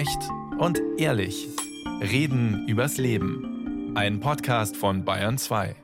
Echt 0.00 0.30
und 0.58 0.80
ehrlich. 0.96 1.46
Reden 2.00 2.66
übers 2.66 2.96
Leben. 2.96 3.92
Ein 3.94 4.20
Podcast 4.20 4.74
von 4.74 5.04
Bayern 5.04 5.36
2. 5.36 5.76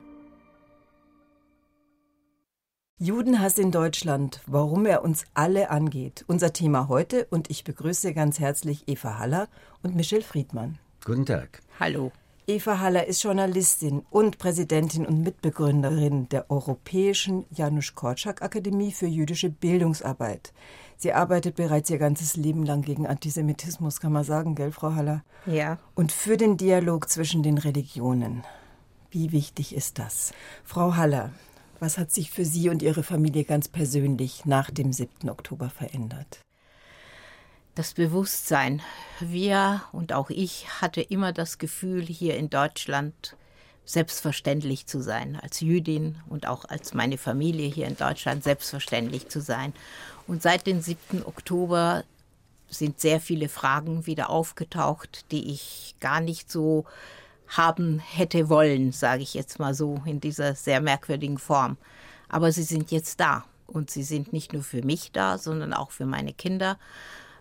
Judenhass 2.97 3.59
in 3.59 3.69
Deutschland, 3.69 4.41
warum 4.47 4.87
er 4.87 5.03
uns 5.03 5.25
alle 5.35 5.69
angeht. 5.69 6.25
Unser 6.25 6.51
Thema 6.51 6.87
heute 6.87 7.27
und 7.29 7.51
ich 7.51 7.63
begrüße 7.63 8.15
ganz 8.15 8.39
herzlich 8.39 8.87
Eva 8.87 9.19
Haller 9.19 9.49
und 9.83 9.95
Michel 9.95 10.23
Friedmann. 10.23 10.79
Guten 11.05 11.27
Tag. 11.27 11.61
Hallo. 11.79 12.11
Eva 12.47 12.79
Haller 12.79 13.05
ist 13.05 13.21
Journalistin 13.21 14.03
und 14.09 14.39
Präsidentin 14.39 15.05
und 15.05 15.21
Mitbegründerin 15.21 16.27
der 16.29 16.49
Europäischen 16.49 17.45
Janusz 17.51 17.93
Korczak 17.93 18.41
Akademie 18.41 18.93
für 18.93 19.05
jüdische 19.05 19.51
Bildungsarbeit. 19.51 20.53
Sie 20.97 21.13
arbeitet 21.13 21.55
bereits 21.55 21.89
ihr 21.89 21.99
ganzes 21.99 22.35
Leben 22.35 22.63
lang 22.63 22.81
gegen 22.81 23.05
Antisemitismus, 23.05 23.99
kann 23.99 24.11
man 24.11 24.23
sagen, 24.23 24.55
gell, 24.55 24.71
Frau 24.71 24.95
Haller? 24.95 25.23
Ja. 25.45 25.77
Und 25.95 26.11
für 26.11 26.37
den 26.37 26.57
Dialog 26.57 27.09
zwischen 27.09 27.43
den 27.43 27.57
Religionen. 27.57 28.43
Wie 29.11 29.31
wichtig 29.31 29.75
ist 29.75 29.99
das? 29.99 30.33
Frau 30.63 30.95
Haller, 30.95 31.31
was 31.79 31.97
hat 31.97 32.11
sich 32.11 32.31
für 32.31 32.45
Sie 32.45 32.69
und 32.69 32.81
Ihre 32.81 33.03
Familie 33.03 33.43
ganz 33.43 33.67
persönlich 33.67 34.45
nach 34.45 34.71
dem 34.71 34.91
7. 34.91 35.29
Oktober 35.29 35.69
verändert? 35.69 36.41
das 37.77 37.93
Bewusstsein. 37.93 38.81
Wir 39.19 39.83
und 39.91 40.11
auch 40.11 40.31
ich 40.31 40.81
hatte 40.81 41.01
immer 41.01 41.31
das 41.31 41.59
Gefühl, 41.59 42.03
hier 42.03 42.35
in 42.35 42.49
Deutschland 42.49 43.35
selbstverständlich 43.87 44.85
zu 44.85 45.01
sein, 45.01 45.39
als 45.41 45.61
Jüdin 45.61 46.17
und 46.27 46.45
auch 46.45 46.65
als 46.65 46.93
meine 46.93 47.17
Familie 47.17 47.67
hier 47.69 47.87
in 47.87 47.95
Deutschland 47.95 48.43
selbstverständlich 48.43 49.29
zu 49.29 49.41
sein. 49.41 49.73
Und 50.27 50.43
seit 50.43 50.67
dem 50.67 50.81
7. 50.81 51.25
Oktober 51.25 52.03
sind 52.69 52.99
sehr 52.99 53.21
viele 53.21 53.47
Fragen 53.47 54.05
wieder 54.05 54.29
aufgetaucht, 54.29 55.25
die 55.31 55.53
ich 55.53 55.95
gar 56.01 56.19
nicht 56.19 56.51
so 56.51 56.83
haben 57.47 57.99
hätte 57.99 58.49
wollen, 58.49 58.91
sage 58.91 59.23
ich 59.23 59.33
jetzt 59.33 59.57
mal 59.57 59.73
so, 59.73 60.01
in 60.05 60.19
dieser 60.19 60.53
sehr 60.53 60.81
merkwürdigen 60.81 61.37
Form. 61.37 61.77
Aber 62.27 62.51
sie 62.51 62.63
sind 62.63 62.91
jetzt 62.91 63.21
da. 63.21 63.45
Und 63.67 63.89
sie 63.89 64.03
sind 64.03 64.31
nicht 64.31 64.53
nur 64.53 64.63
für 64.63 64.81
mich 64.81 65.11
da, 65.11 65.37
sondern 65.37 65.73
auch 65.73 65.91
für 65.91 66.05
meine 66.05 66.33
Kinder 66.33 66.77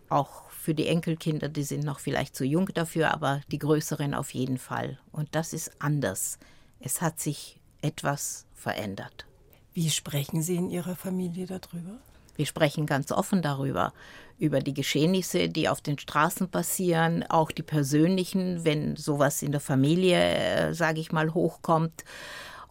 auch 0.08 0.45
für 0.66 0.74
die 0.74 0.88
Enkelkinder, 0.88 1.48
die 1.48 1.62
sind 1.62 1.84
noch 1.84 2.00
vielleicht 2.00 2.34
zu 2.34 2.44
jung 2.44 2.66
dafür, 2.74 3.14
aber 3.14 3.40
die 3.52 3.60
größeren 3.60 4.14
auf 4.14 4.34
jeden 4.34 4.58
Fall. 4.58 4.98
Und 5.12 5.28
das 5.36 5.52
ist 5.52 5.70
anders. 5.78 6.40
Es 6.80 7.00
hat 7.00 7.20
sich 7.20 7.60
etwas 7.82 8.46
verändert. 8.52 9.26
Wie 9.74 9.90
sprechen 9.90 10.42
Sie 10.42 10.56
in 10.56 10.68
Ihrer 10.68 10.96
Familie 10.96 11.46
darüber? 11.46 11.98
Wir 12.34 12.46
sprechen 12.46 12.84
ganz 12.84 13.12
offen 13.12 13.42
darüber, 13.42 13.92
über 14.40 14.58
die 14.58 14.74
Geschehnisse, 14.74 15.48
die 15.48 15.68
auf 15.68 15.82
den 15.82 16.00
Straßen 16.00 16.48
passieren, 16.48 17.22
auch 17.22 17.52
die 17.52 17.62
persönlichen, 17.62 18.64
wenn 18.64 18.96
sowas 18.96 19.42
in 19.42 19.52
der 19.52 19.60
Familie, 19.60 20.18
äh, 20.18 20.74
sage 20.74 20.98
ich 20.98 21.12
mal, 21.12 21.32
hochkommt. 21.32 22.02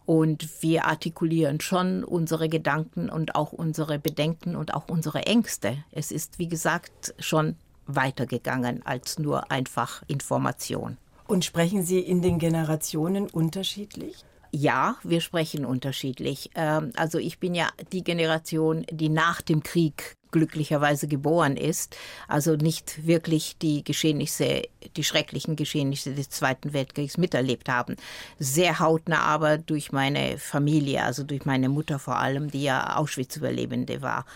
Und 0.04 0.62
wir 0.62 0.84
artikulieren 0.84 1.60
schon 1.60 2.04
unsere 2.04 2.50
Gedanken 2.50 3.08
und 3.08 3.36
auch 3.36 3.52
unsere 3.52 3.98
Bedenken 3.98 4.54
und 4.54 4.74
auch 4.74 4.90
unsere 4.90 5.22
Ängste. 5.22 5.78
Es 5.92 6.12
ist, 6.12 6.38
wie 6.38 6.48
gesagt, 6.48 7.14
schon 7.18 7.56
weitergegangen 7.86 8.84
als 8.84 9.18
nur 9.18 9.50
einfach 9.50 10.02
Information. 10.06 10.96
Und 11.26 11.44
sprechen 11.44 11.82
Sie 11.82 11.98
in 11.98 12.22
den 12.22 12.38
Generationen 12.38 13.28
unterschiedlich? 13.28 14.24
Ja, 14.52 14.96
wir 15.02 15.20
sprechen 15.20 15.64
unterschiedlich. 15.64 16.50
Ähm, 16.54 16.92
also 16.96 17.18
ich 17.18 17.38
bin 17.38 17.54
ja 17.54 17.68
die 17.92 18.04
Generation, 18.04 18.86
die 18.90 19.08
nach 19.08 19.42
dem 19.42 19.62
Krieg 19.62 20.16
glücklicherweise 20.30 21.08
geboren 21.08 21.56
ist, 21.56 21.96
also 22.28 22.56
nicht 22.56 23.06
wirklich 23.06 23.56
die 23.58 23.82
Geschehnisse, 23.82 24.62
die 24.96 25.04
schrecklichen 25.04 25.56
Geschehnisse 25.56 26.14
des 26.14 26.28
Zweiten 26.28 26.72
Weltkriegs 26.72 27.16
miterlebt 27.16 27.68
haben. 27.68 27.96
Sehr 28.38 28.78
hautnah 28.78 29.20
aber 29.20 29.56
durch 29.58 29.92
meine 29.92 30.38
Familie, 30.38 31.04
also 31.04 31.24
durch 31.24 31.44
meine 31.44 31.68
Mutter 31.68 31.98
vor 31.98 32.16
allem, 32.16 32.50
die 32.50 32.64
ja 32.64 32.96
Auschwitz-Überlebende 32.96 34.02
war. 34.02 34.26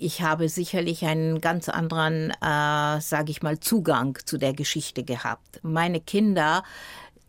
Ich 0.00 0.22
habe 0.22 0.48
sicherlich 0.48 1.04
einen 1.04 1.40
ganz 1.40 1.68
anderen, 1.68 2.30
äh, 2.30 3.00
sage 3.00 3.30
ich 3.30 3.42
mal, 3.42 3.58
Zugang 3.58 4.16
zu 4.24 4.38
der 4.38 4.52
Geschichte 4.52 5.02
gehabt. 5.02 5.58
Meine 5.62 6.00
Kinder, 6.00 6.62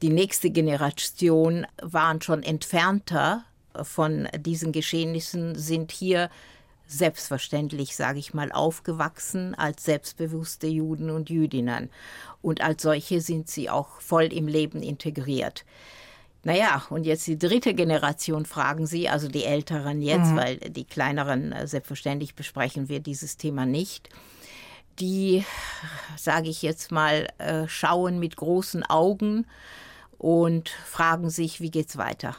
die 0.04 0.10
nächste 0.10 0.52
Generation, 0.52 1.66
waren 1.82 2.22
schon 2.22 2.44
entfernter 2.44 3.44
von 3.82 4.28
diesen 4.38 4.72
Geschehnissen, 4.72 5.56
sind 5.56 5.92
hier 5.92 6.30
selbstverständlich, 6.86 7.96
sage 7.96 8.20
ich 8.20 8.36
mal, 8.36 8.52
aufgewachsen 8.52 9.56
als 9.56 9.84
selbstbewusste 9.86 10.68
Juden 10.68 11.10
und 11.10 11.32
Jüdinnen. 11.32 11.90
Und 12.44 12.62
als 12.62 12.84
solche 12.84 13.22
sind 13.22 13.50
sie 13.50 13.72
auch 13.72 14.00
voll 14.00 14.26
im 14.26 14.48
Leben 14.48 14.84
integriert. 14.84 15.66
Naja, 16.44 16.84
und 16.90 17.06
jetzt 17.06 17.28
die 17.28 17.38
dritte 17.38 17.74
Generation 17.74 18.46
fragen 18.46 18.88
Sie, 18.88 19.10
also 19.10 19.28
die 19.28 19.44
Älteren 19.44 20.02
jetzt, 20.02 20.32
mhm. 20.32 20.38
weil 20.38 20.58
die 20.58 20.86
Kleineren, 20.86 21.52
äh, 21.52 21.68
selbstverständlich 21.68 22.36
besprechen 22.36 22.88
wir 22.88 23.02
dieses 23.02 23.38
Thema 23.38 23.66
nicht. 23.66 24.10
Die, 25.00 25.46
sage 26.18 26.50
ich 26.50 26.62
jetzt 26.62 26.92
mal, 26.92 27.28
äh, 27.38 27.68
schauen 27.68 28.20
mit 28.20 28.38
großen 28.38 28.84
Augen 28.84 29.46
und 30.18 30.70
fragen 30.70 31.30
sich, 31.30 31.62
wie 31.62 31.72
geht's 31.72 31.98
weiter? 31.98 32.36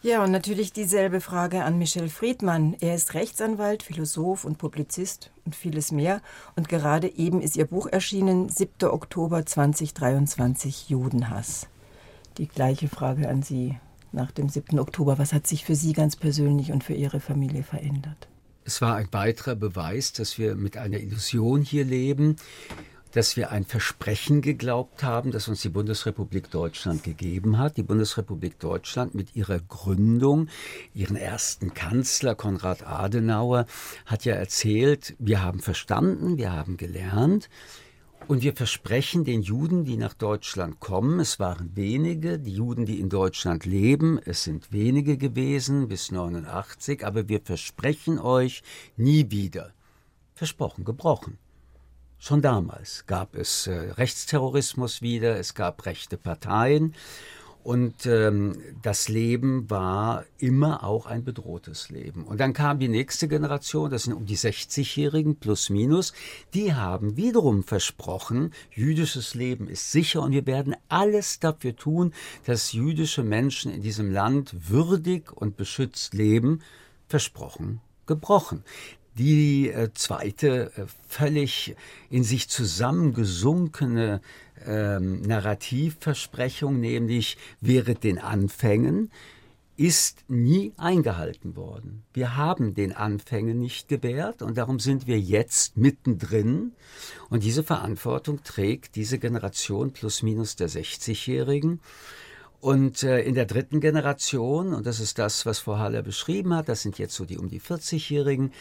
Ja, 0.00 0.22
und 0.22 0.30
natürlich 0.30 0.72
dieselbe 0.72 1.20
Frage 1.20 1.64
an 1.64 1.76
Michel 1.76 2.08
Friedmann. 2.08 2.76
Er 2.80 2.94
ist 2.94 3.14
Rechtsanwalt, 3.14 3.82
Philosoph 3.82 4.44
und 4.44 4.56
Publizist 4.56 5.32
und 5.44 5.56
vieles 5.56 5.90
mehr. 5.90 6.22
Und 6.54 6.68
gerade 6.68 7.08
eben 7.08 7.42
ist 7.42 7.56
Ihr 7.56 7.64
Buch 7.66 7.88
erschienen, 7.88 8.48
7. 8.48 8.88
Oktober 8.88 9.44
2023, 9.44 10.88
Judenhass. 10.88 11.66
Die 12.38 12.46
gleiche 12.46 12.86
Frage 12.86 13.28
an 13.28 13.42
Sie 13.42 13.76
nach 14.12 14.30
dem 14.30 14.48
7. 14.48 14.78
Oktober. 14.78 15.18
Was 15.18 15.32
hat 15.32 15.48
sich 15.48 15.64
für 15.64 15.74
Sie 15.74 15.92
ganz 15.92 16.14
persönlich 16.14 16.70
und 16.70 16.84
für 16.84 16.94
Ihre 16.94 17.18
Familie 17.18 17.64
verändert? 17.64 18.28
Es 18.64 18.80
war 18.80 18.94
ein 18.94 19.08
weiterer 19.10 19.56
Beweis, 19.56 20.12
dass 20.12 20.38
wir 20.38 20.54
mit 20.54 20.76
einer 20.76 20.98
Illusion 20.98 21.62
hier 21.62 21.84
leben, 21.84 22.36
dass 23.10 23.36
wir 23.36 23.50
ein 23.50 23.64
Versprechen 23.64 24.40
geglaubt 24.40 25.02
haben, 25.02 25.32
das 25.32 25.48
uns 25.48 25.62
die 25.62 25.68
Bundesrepublik 25.68 26.48
Deutschland 26.50 27.02
gegeben 27.02 27.58
hat. 27.58 27.76
Die 27.76 27.82
Bundesrepublik 27.82 28.60
Deutschland 28.60 29.16
mit 29.16 29.34
ihrer 29.34 29.58
Gründung, 29.58 30.48
ihren 30.94 31.16
ersten 31.16 31.74
Kanzler 31.74 32.36
Konrad 32.36 32.86
Adenauer 32.86 33.66
hat 34.06 34.24
ja 34.24 34.34
erzählt, 34.34 35.16
wir 35.18 35.42
haben 35.42 35.58
verstanden, 35.58 36.36
wir 36.36 36.52
haben 36.52 36.76
gelernt, 36.76 37.48
und 38.28 38.42
wir 38.42 38.54
versprechen 38.54 39.24
den 39.24 39.40
Juden, 39.40 39.84
die 39.86 39.96
nach 39.96 40.12
Deutschland 40.12 40.80
kommen, 40.80 41.18
es 41.18 41.40
waren 41.40 41.74
wenige, 41.74 42.38
die 42.38 42.52
Juden, 42.52 42.84
die 42.84 43.00
in 43.00 43.08
Deutschland 43.08 43.64
leben, 43.64 44.20
es 44.22 44.44
sind 44.44 44.70
wenige 44.70 45.16
gewesen 45.16 45.88
bis 45.88 46.10
89, 46.10 47.06
aber 47.06 47.28
wir 47.28 47.40
versprechen 47.40 48.18
euch 48.18 48.62
nie 48.98 49.30
wieder. 49.30 49.72
Versprochen, 50.34 50.84
gebrochen. 50.84 51.38
Schon 52.18 52.42
damals 52.42 53.06
gab 53.06 53.34
es 53.34 53.66
äh, 53.66 53.72
Rechtsterrorismus 53.72 55.00
wieder, 55.00 55.38
es 55.38 55.54
gab 55.54 55.86
rechte 55.86 56.18
Parteien 56.18 56.94
und 57.68 58.06
ähm, 58.06 58.62
das 58.80 59.10
Leben 59.10 59.68
war 59.68 60.24
immer 60.38 60.84
auch 60.84 61.04
ein 61.04 61.22
bedrohtes 61.22 61.90
Leben. 61.90 62.24
Und 62.24 62.40
dann 62.40 62.54
kam 62.54 62.78
die 62.78 62.88
nächste 62.88 63.28
Generation, 63.28 63.90
das 63.90 64.04
sind 64.04 64.14
um 64.14 64.24
die 64.24 64.38
60-Jährigen 64.38 65.36
plus 65.36 65.68
minus, 65.68 66.14
die 66.54 66.72
haben 66.72 67.18
wiederum 67.18 67.62
versprochen, 67.62 68.54
jüdisches 68.70 69.34
Leben 69.34 69.68
ist 69.68 69.92
sicher 69.92 70.22
und 70.22 70.32
wir 70.32 70.46
werden 70.46 70.76
alles 70.88 71.40
dafür 71.40 71.76
tun, 71.76 72.14
dass 72.46 72.72
jüdische 72.72 73.22
Menschen 73.22 73.70
in 73.70 73.82
diesem 73.82 74.10
Land 74.10 74.70
würdig 74.70 75.30
und 75.30 75.58
beschützt 75.58 76.14
leben. 76.14 76.62
Versprochen, 77.06 77.82
gebrochen 78.06 78.64
die 79.18 79.68
äh, 79.68 79.90
zweite 79.94 80.72
äh, 80.76 80.86
völlig 81.08 81.74
in 82.08 82.22
sich 82.22 82.48
zusammengesunkene 82.48 84.20
ähm, 84.66 85.22
Narrativversprechung, 85.22 86.80
nämlich 86.80 87.36
während 87.60 88.04
den 88.04 88.18
Anfängen, 88.18 89.10
ist 89.78 90.24
nie 90.26 90.72
eingehalten 90.76 91.54
worden. 91.54 92.02
Wir 92.12 92.36
haben 92.36 92.74
den 92.74 92.92
Anfängen 92.92 93.60
nicht 93.60 93.86
gewährt 93.88 94.42
und 94.42 94.58
darum 94.58 94.80
sind 94.80 95.06
wir 95.06 95.20
jetzt 95.20 95.76
mittendrin. 95.76 96.72
Und 97.30 97.44
diese 97.44 97.62
Verantwortung 97.62 98.42
trägt 98.42 98.96
diese 98.96 99.20
Generation 99.20 99.92
plus 99.92 100.24
minus 100.24 100.56
der 100.56 100.68
60-Jährigen. 100.68 101.80
Und 102.60 103.04
äh, 103.04 103.20
in 103.20 103.36
der 103.36 103.46
dritten 103.46 103.78
Generation, 103.78 104.74
und 104.74 104.84
das 104.84 104.98
ist 104.98 105.16
das, 105.20 105.46
was 105.46 105.60
Frau 105.60 105.78
Haller 105.78 106.02
beschrieben 106.02 106.54
hat, 106.54 106.68
das 106.68 106.82
sind 106.82 106.98
jetzt 106.98 107.14
so 107.14 107.24
die 107.24 107.38
um 107.38 107.48
die 107.48 107.60
40-Jährigen, 107.60 108.52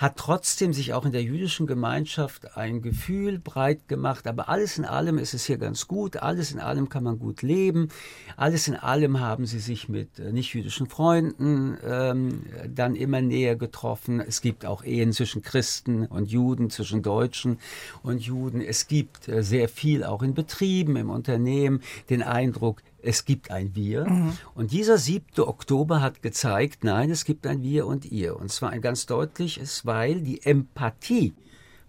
hat 0.00 0.16
trotzdem 0.16 0.72
sich 0.72 0.94
auch 0.94 1.04
in 1.04 1.12
der 1.12 1.22
jüdischen 1.22 1.66
Gemeinschaft 1.66 2.56
ein 2.56 2.80
Gefühl 2.80 3.38
breit 3.38 3.86
gemacht. 3.86 4.26
Aber 4.26 4.48
alles 4.48 4.78
in 4.78 4.86
allem 4.86 5.18
ist 5.18 5.34
es 5.34 5.44
hier 5.44 5.58
ganz 5.58 5.88
gut. 5.88 6.16
Alles 6.16 6.52
in 6.52 6.58
allem 6.58 6.88
kann 6.88 7.04
man 7.04 7.18
gut 7.18 7.42
leben. 7.42 7.88
Alles 8.34 8.66
in 8.66 8.76
allem 8.76 9.20
haben 9.20 9.44
sie 9.44 9.58
sich 9.58 9.90
mit 9.90 10.18
äh, 10.18 10.32
nicht-jüdischen 10.32 10.86
Freunden 10.86 11.76
ähm, 11.86 12.46
dann 12.66 12.94
immer 12.94 13.20
näher 13.20 13.56
getroffen. 13.56 14.20
Es 14.20 14.40
gibt 14.40 14.64
auch 14.64 14.82
Ehen 14.84 15.12
zwischen 15.12 15.42
Christen 15.42 16.06
und 16.06 16.30
Juden, 16.30 16.70
zwischen 16.70 17.02
Deutschen 17.02 17.58
und 18.02 18.22
Juden. 18.22 18.62
Es 18.62 18.88
gibt 18.88 19.28
äh, 19.28 19.42
sehr 19.42 19.68
viel 19.68 20.02
auch 20.02 20.22
in 20.22 20.32
Betrieben, 20.32 20.96
im 20.96 21.10
Unternehmen 21.10 21.82
den 22.08 22.22
Eindruck, 22.22 22.80
es 23.02 23.24
gibt 23.24 23.50
ein 23.50 23.74
Wir. 23.74 24.08
Mhm. 24.08 24.36
Und 24.54 24.72
dieser 24.72 24.98
7. 24.98 25.40
Oktober 25.40 26.00
hat 26.00 26.22
gezeigt, 26.22 26.84
nein, 26.84 27.10
es 27.10 27.24
gibt 27.24 27.46
ein 27.46 27.62
Wir 27.62 27.86
und 27.86 28.04
ihr. 28.04 28.36
Und 28.36 28.50
zwar 28.50 28.70
ein 28.70 28.80
ganz 28.80 29.06
deutliches, 29.06 29.86
weil 29.86 30.20
die 30.20 30.42
Empathie 30.42 31.34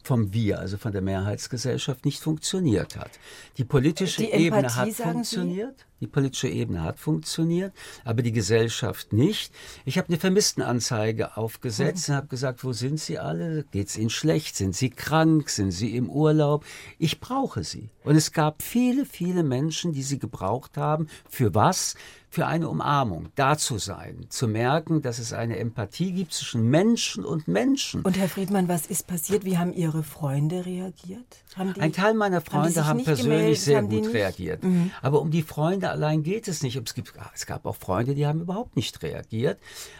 vom 0.03 0.33
Wir, 0.33 0.59
also 0.59 0.77
von 0.77 0.91
der 0.91 1.01
Mehrheitsgesellschaft, 1.01 2.05
nicht 2.05 2.21
funktioniert 2.21 2.97
hat. 2.97 3.11
Die 3.57 3.63
politische 3.63 4.23
die 4.23 4.31
Ebene 4.31 4.75
hat 4.75 4.89
funktioniert. 4.89 5.79
Sie? 5.79 5.90
Die 6.01 6.07
politische 6.07 6.49
Ebene 6.49 6.81
hat 6.83 6.99
funktioniert, 6.99 7.73
aber 8.03 8.23
die 8.23 8.31
Gesellschaft 8.31 9.13
nicht. 9.13 9.53
Ich 9.85 9.97
habe 9.97 10.09
eine 10.09 10.17
Vermisstenanzeige 10.17 11.37
aufgesetzt 11.37 12.09
mhm. 12.09 12.13
und 12.13 12.17
habe 12.17 12.27
gesagt, 12.27 12.63
wo 12.63 12.73
sind 12.73 12.99
Sie 12.99 13.19
alle? 13.19 13.65
Geht 13.71 13.87
es 13.87 13.97
Ihnen 13.97 14.09
schlecht? 14.09 14.55
Sind 14.55 14.75
Sie 14.75 14.89
krank? 14.89 15.49
Sind 15.49 15.71
Sie 15.71 15.95
im 15.95 16.09
Urlaub? 16.09 16.65
Ich 16.97 17.19
brauche 17.19 17.63
Sie. 17.63 17.89
Und 18.03 18.15
es 18.15 18.31
gab 18.31 18.63
viele, 18.63 19.05
viele 19.05 19.43
Menschen, 19.43 19.93
die 19.93 20.01
sie 20.03 20.17
gebraucht 20.17 20.75
haben. 20.75 21.07
Für 21.29 21.53
was? 21.53 21.95
für 22.33 22.47
eine 22.47 22.69
Umarmung, 22.69 23.27
da 23.35 23.57
zu 23.57 23.77
sein, 23.77 24.25
zu 24.29 24.47
merken, 24.47 25.01
dass 25.01 25.19
es 25.19 25.33
eine 25.33 25.57
Empathie 25.57 26.13
gibt 26.13 26.31
zwischen 26.31 26.69
Menschen 26.69 27.25
und 27.25 27.49
Menschen. 27.49 28.03
Und 28.03 28.17
Herr 28.17 28.29
Friedmann, 28.29 28.69
was 28.69 28.85
ist 28.85 29.05
passiert? 29.05 29.43
Wie 29.43 29.57
haben 29.57 29.73
Ihre 29.73 30.01
Freunde 30.01 30.65
reagiert? 30.65 31.43
Ein 31.57 31.91
Teil 31.91 32.13
meiner 32.13 32.39
Freunde 32.39 32.87
haben, 32.87 32.99
haben 32.99 33.03
persönlich 33.03 33.37
gemeldet? 33.37 33.59
sehr 33.59 33.77
haben 33.79 33.89
gut 33.89 34.13
reagiert. 34.13 34.63
Mhm. 34.63 34.91
Aber 35.01 35.19
um 35.19 35.29
die 35.29 35.43
Freunde 35.43 35.90
allein 35.91 36.23
geht 36.23 36.47
es 36.47 36.63
nicht. 36.63 36.75
Es, 36.75 36.93
gibt, 36.93 37.13
es 37.35 37.45
gab 37.45 37.65
auch 37.65 37.75
Freunde, 37.75 38.15
die 38.15 38.25
haben 38.25 38.41
überhaupt 38.41 38.75
nicht 38.75 39.01
reagiert. 39.03 39.59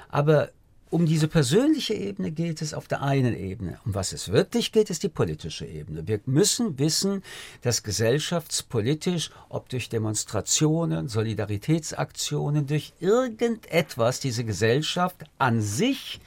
Aber 0.10 0.50
um 0.92 1.06
diese 1.06 1.30
persönliche 1.30 1.94
Ebene 1.94 2.32
geht 2.32 2.62
es 2.62 2.74
auf 2.74 2.88
der 2.88 3.02
einen 3.02 3.34
Ebene. 3.34 3.80
Um 3.86 3.96
was 3.96 4.12
es 4.12 4.30
wirklich 4.30 4.74
geht, 4.74 4.90
ist 4.90 5.04
die 5.04 5.10
politische 5.10 5.66
Ebene. 5.66 6.06
Wir 6.06 6.20
müssen 6.26 6.78
wissen, 6.80 7.24
dass 7.62 7.82
gesellschaftspolitisch, 7.82 9.32
ob 9.48 9.70
durch 9.70 9.88
Demonstrationen, 9.88 11.08
Solidaritätsaktionen, 11.08 12.68
durch 12.68 12.92
irgendetwas 13.00 14.20
diese 14.20 14.44
Gesellschaft 14.44 15.24
an 15.38 15.62
sich 15.62 16.20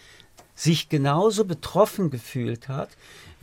sich 0.54 0.88
genauso 0.88 1.44
betroffen 1.44 2.10
gefühlt 2.10 2.68
hat, 2.68 2.88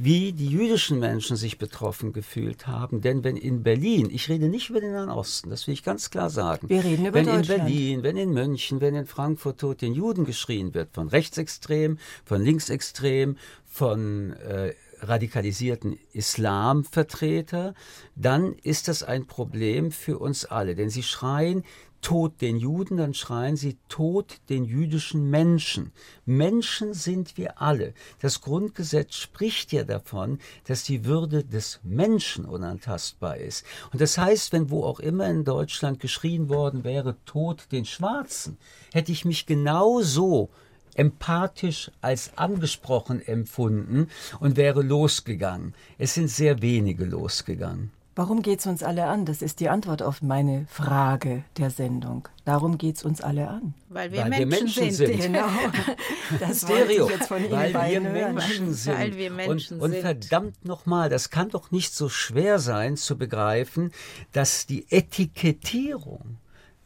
wie 0.03 0.33
die 0.33 0.48
jüdischen 0.48 1.00
Menschen 1.00 1.38
sich 1.38 1.59
betroffen 1.59 2.12
gefühlt 2.12 2.65
haben. 2.65 3.01
Denn 3.01 3.24
wenn 3.24 3.38
in 3.38 3.62
Berlin, 3.62 4.09
ich 4.12 4.30
rede 4.30 4.50
nicht 4.50 4.71
über 4.71 4.81
den 4.81 4.94
Nahen 4.94 5.09
Osten, 5.09 5.51
das 5.51 5.68
will 5.68 5.75
ich 5.75 5.83
ganz 5.83 6.09
klar 6.09 6.31
sagen. 6.31 6.69
Wir 6.69 6.83
reden 6.83 7.06
über 7.06 7.19
wenn 7.19 7.25
Deutschland. 7.25 7.50
in 7.50 7.57
Berlin, 7.57 8.03
wenn 8.03 8.18
in 8.18 8.31
München, 8.31 8.81
wenn 8.81 8.95
in 8.95 9.06
Frankfurt 9.06 9.59
tot 9.59 9.81
den 9.81 9.94
Juden 9.94 10.25
geschrien 10.25 10.74
wird, 10.74 10.89
von 10.94 11.07
rechtsextrem, 11.07 12.00
von 12.25 12.42
linksextrem, 12.42 13.38
von 13.65 14.33
äh, 14.33 14.74
radikalisierten 15.01 15.98
Islamvertreter, 16.13 17.74
dann 18.15 18.53
ist 18.63 18.88
das 18.88 19.03
ein 19.03 19.27
Problem 19.27 19.92
für 19.92 20.19
uns 20.19 20.45
alle. 20.45 20.75
Denn 20.75 20.89
sie 20.89 21.03
schreien 21.03 21.63
Tod 22.01 22.42
den 22.42 22.57
Juden, 22.57 22.98
dann 22.98 23.13
schreien 23.13 23.56
sie 23.56 23.77
Tod 23.88 24.39
den 24.50 24.65
jüdischen 24.65 25.30
Menschen. 25.30 25.92
Menschen 26.25 26.94
sind 26.94 27.38
wir 27.38 27.62
alle. 27.62 27.94
Das 28.19 28.42
Grundgesetz 28.42 29.15
spricht 29.15 29.71
ja 29.71 29.83
davon, 29.83 30.39
dass 30.65 30.83
die 30.83 31.06
Würde 31.06 31.44
des 31.44 31.80
Menschen 31.83 32.45
unantastbar 32.45 33.38
ist. 33.38 33.65
Und 33.92 34.01
das 34.01 34.18
heißt, 34.18 34.51
wenn 34.51 34.71
wo 34.71 34.83
auch 34.83 35.00
immer 35.00 35.30
in 35.30 35.44
Deutschland 35.44 36.00
geschrien 36.00 36.50
worden 36.50 36.83
wäre, 36.83 37.18
Tod 37.25 37.71
den 37.71 37.86
Schwarzen, 37.86 38.57
hätte 38.92 39.12
ich 39.12 39.24
mich 39.24 39.45
genauso 39.45 40.50
empathisch 40.96 41.92
als 42.02 42.38
angesprochen 42.38 43.26
empfunden 43.26 44.08
und 44.40 44.58
wäre 44.58 44.82
losgegangen. 44.82 45.74
Es 45.98 46.14
sind 46.14 46.30
sehr 46.30 46.62
wenige 46.62 47.06
losgegangen. 47.06 47.92
Warum 48.14 48.42
geht 48.42 48.60
es 48.60 48.68
uns 48.68 48.84
alle 48.84 49.06
an? 49.06 49.26
Das 49.26 49.42
ist 49.42 49.62
die 49.62 49.70
Antwort 49.70 50.04
auf 50.04 50.22
meine 50.22 50.66
Frage 50.70 51.46
der 51.58 51.70
Sendung. 51.70 52.28
Darum 52.44 52.78
geht 52.78 52.98
es 52.98 53.04
uns 53.04 53.22
alle 53.22 53.48
an. 53.48 53.74
Weil 53.88 54.12
wir, 54.12 54.24
weil 54.24 54.30
Menschen, 54.30 54.50
wir 54.50 54.60
Menschen, 54.60 54.92
sind. 54.92 55.08
sind. 55.08 55.22
Genau. 55.22 55.48
Das 56.40 56.62
Stereo. 56.62 57.06
Ich 57.06 57.16
jetzt 57.16 57.28
von 57.28 57.44
Ihnen 57.44 57.52
weil 57.52 57.74
wir 57.74 58.02
hören. 58.02 58.36
Menschen 58.36 58.74
sind. 58.74 58.98
Weil 58.98 59.18
wir 59.18 59.32
Menschen 59.32 59.80
und, 59.80 59.94
und 59.94 60.02
verdammt 60.02 60.66
nochmal, 60.66 61.10
das 61.10 61.30
kann 61.30 61.50
doch 61.50 61.72
nicht 61.72 61.94
so 61.94 62.10
schwer 62.10 62.60
sein 62.60 62.98
zu 62.98 63.18
begreifen, 63.18 63.92
dass 64.34 64.66
die 64.66 64.86
Etikettierung 64.90 66.38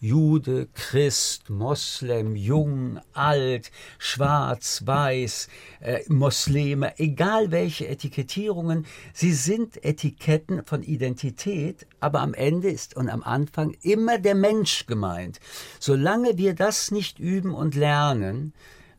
Jude, 0.05 0.67
Christ, 0.75 1.49
Moslem, 1.49 2.35
jung, 2.35 2.99
alt, 3.13 3.71
schwarz, 3.97 4.83
weiß, 4.85 5.47
äh, 5.79 6.01
Mosleme, 6.09 6.99
egal 6.99 7.49
welche 7.49 7.87
Etikettierungen, 7.87 8.85
sie 9.13 9.33
sind 9.33 9.83
Etiketten 9.83 10.63
von 10.63 10.83
Identität, 10.83 11.87
aber 12.01 12.21
am 12.21 12.35
Ende 12.35 12.69
ist 12.69 12.95
und 12.95 13.09
am 13.09 13.23
Anfang 13.23 13.75
immer 13.81 14.19
der 14.19 14.35
Mensch 14.35 14.85
gemeint. 14.85 15.39
Solange 15.79 16.37
wir 16.37 16.53
das 16.53 16.91
nicht 16.91 17.17
üben 17.17 17.55
und 17.55 17.73
lernen, 17.73 18.53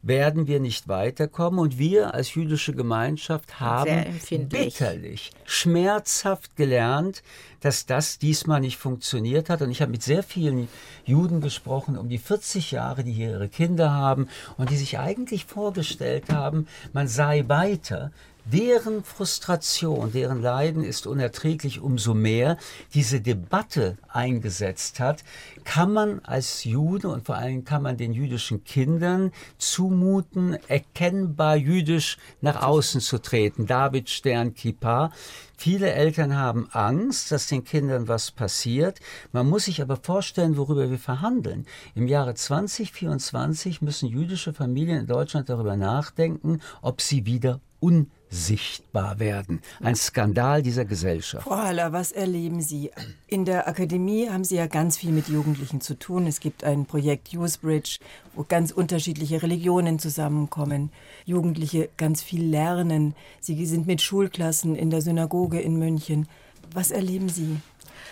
werden 0.06 0.46
wir 0.46 0.60
nicht 0.60 0.88
weiterkommen. 0.88 1.58
Und 1.60 1.78
wir 1.78 2.14
als 2.14 2.34
jüdische 2.34 2.74
Gemeinschaft 2.74 3.60
haben 3.60 4.04
bitterlich, 4.48 5.32
schmerzhaft 5.44 6.56
gelernt, 6.56 7.22
dass 7.60 7.86
das 7.86 8.18
diesmal 8.18 8.60
nicht 8.60 8.76
funktioniert 8.76 9.50
hat. 9.50 9.62
Und 9.62 9.70
ich 9.70 9.82
habe 9.82 9.90
mit 9.90 10.02
sehr 10.02 10.22
vielen 10.22 10.68
Juden 11.04 11.40
gesprochen, 11.40 11.98
um 11.98 12.08
die 12.08 12.18
40 12.18 12.70
Jahre, 12.70 13.04
die 13.04 13.12
hier 13.12 13.30
ihre 13.30 13.48
Kinder 13.48 13.92
haben 13.92 14.28
und 14.56 14.70
die 14.70 14.76
sich 14.76 14.98
eigentlich 14.98 15.46
vorgestellt 15.46 16.30
haben, 16.30 16.68
man 16.92 17.08
sei 17.08 17.44
weiter. 17.48 18.12
Deren 18.52 19.02
Frustration, 19.02 20.12
deren 20.12 20.40
Leiden 20.40 20.84
ist 20.84 21.08
unerträglich, 21.08 21.80
umso 21.80 22.14
mehr 22.14 22.58
diese 22.94 23.20
Debatte 23.20 23.98
eingesetzt 24.08 25.00
hat, 25.00 25.24
kann 25.64 25.92
man 25.92 26.20
als 26.20 26.62
Jude 26.62 27.08
und 27.08 27.26
vor 27.26 27.34
allem 27.34 27.64
kann 27.64 27.82
man 27.82 27.96
den 27.96 28.12
jüdischen 28.12 28.62
Kindern 28.62 29.32
zumuten, 29.58 30.56
erkennbar 30.68 31.56
jüdisch 31.56 32.18
nach 32.40 32.62
außen 32.62 33.00
zu 33.00 33.18
treten. 33.18 33.66
David 33.66 34.08
Stern 34.08 34.54
Kippa. 34.54 35.10
Viele 35.56 35.90
Eltern 35.90 36.36
haben 36.36 36.68
Angst, 36.70 37.32
dass 37.32 37.48
den 37.48 37.64
Kindern 37.64 38.06
was 38.06 38.30
passiert. 38.30 39.00
Man 39.32 39.48
muss 39.48 39.64
sich 39.64 39.82
aber 39.82 39.96
vorstellen, 39.96 40.56
worüber 40.56 40.88
wir 40.88 41.00
verhandeln. 41.00 41.66
Im 41.96 42.06
Jahre 42.06 42.34
2024 42.34 43.82
müssen 43.82 44.06
jüdische 44.06 44.54
Familien 44.54 45.00
in 45.00 45.06
Deutschland 45.08 45.48
darüber 45.48 45.76
nachdenken, 45.76 46.60
ob 46.80 47.00
sie 47.00 47.26
wieder 47.26 47.60
un 47.80 48.08
sichtbar 48.30 49.18
werden. 49.18 49.62
Ein 49.80 49.94
Skandal 49.94 50.62
dieser 50.62 50.84
Gesellschaft. 50.84 51.46
Frau 51.46 51.56
Haller, 51.56 51.92
was 51.92 52.12
erleben 52.12 52.60
Sie? 52.60 52.90
In 53.26 53.44
der 53.44 53.68
Akademie 53.68 54.28
haben 54.28 54.44
Sie 54.44 54.56
ja 54.56 54.66
ganz 54.66 54.96
viel 54.96 55.12
mit 55.12 55.28
Jugendlichen 55.28 55.80
zu 55.80 55.98
tun. 55.98 56.26
Es 56.26 56.40
gibt 56.40 56.64
ein 56.64 56.86
Projekt 56.86 57.28
Youthbridge, 57.28 57.98
wo 58.34 58.44
ganz 58.44 58.72
unterschiedliche 58.72 59.42
Religionen 59.42 59.98
zusammenkommen. 59.98 60.90
Jugendliche 61.24 61.88
ganz 61.96 62.22
viel 62.22 62.44
lernen. 62.44 63.14
Sie 63.40 63.64
sind 63.66 63.86
mit 63.86 64.02
Schulklassen 64.02 64.74
in 64.74 64.90
der 64.90 65.02
Synagoge 65.02 65.60
in 65.60 65.76
München. 65.78 66.28
Was 66.72 66.90
erleben 66.90 67.28
Sie? 67.28 67.56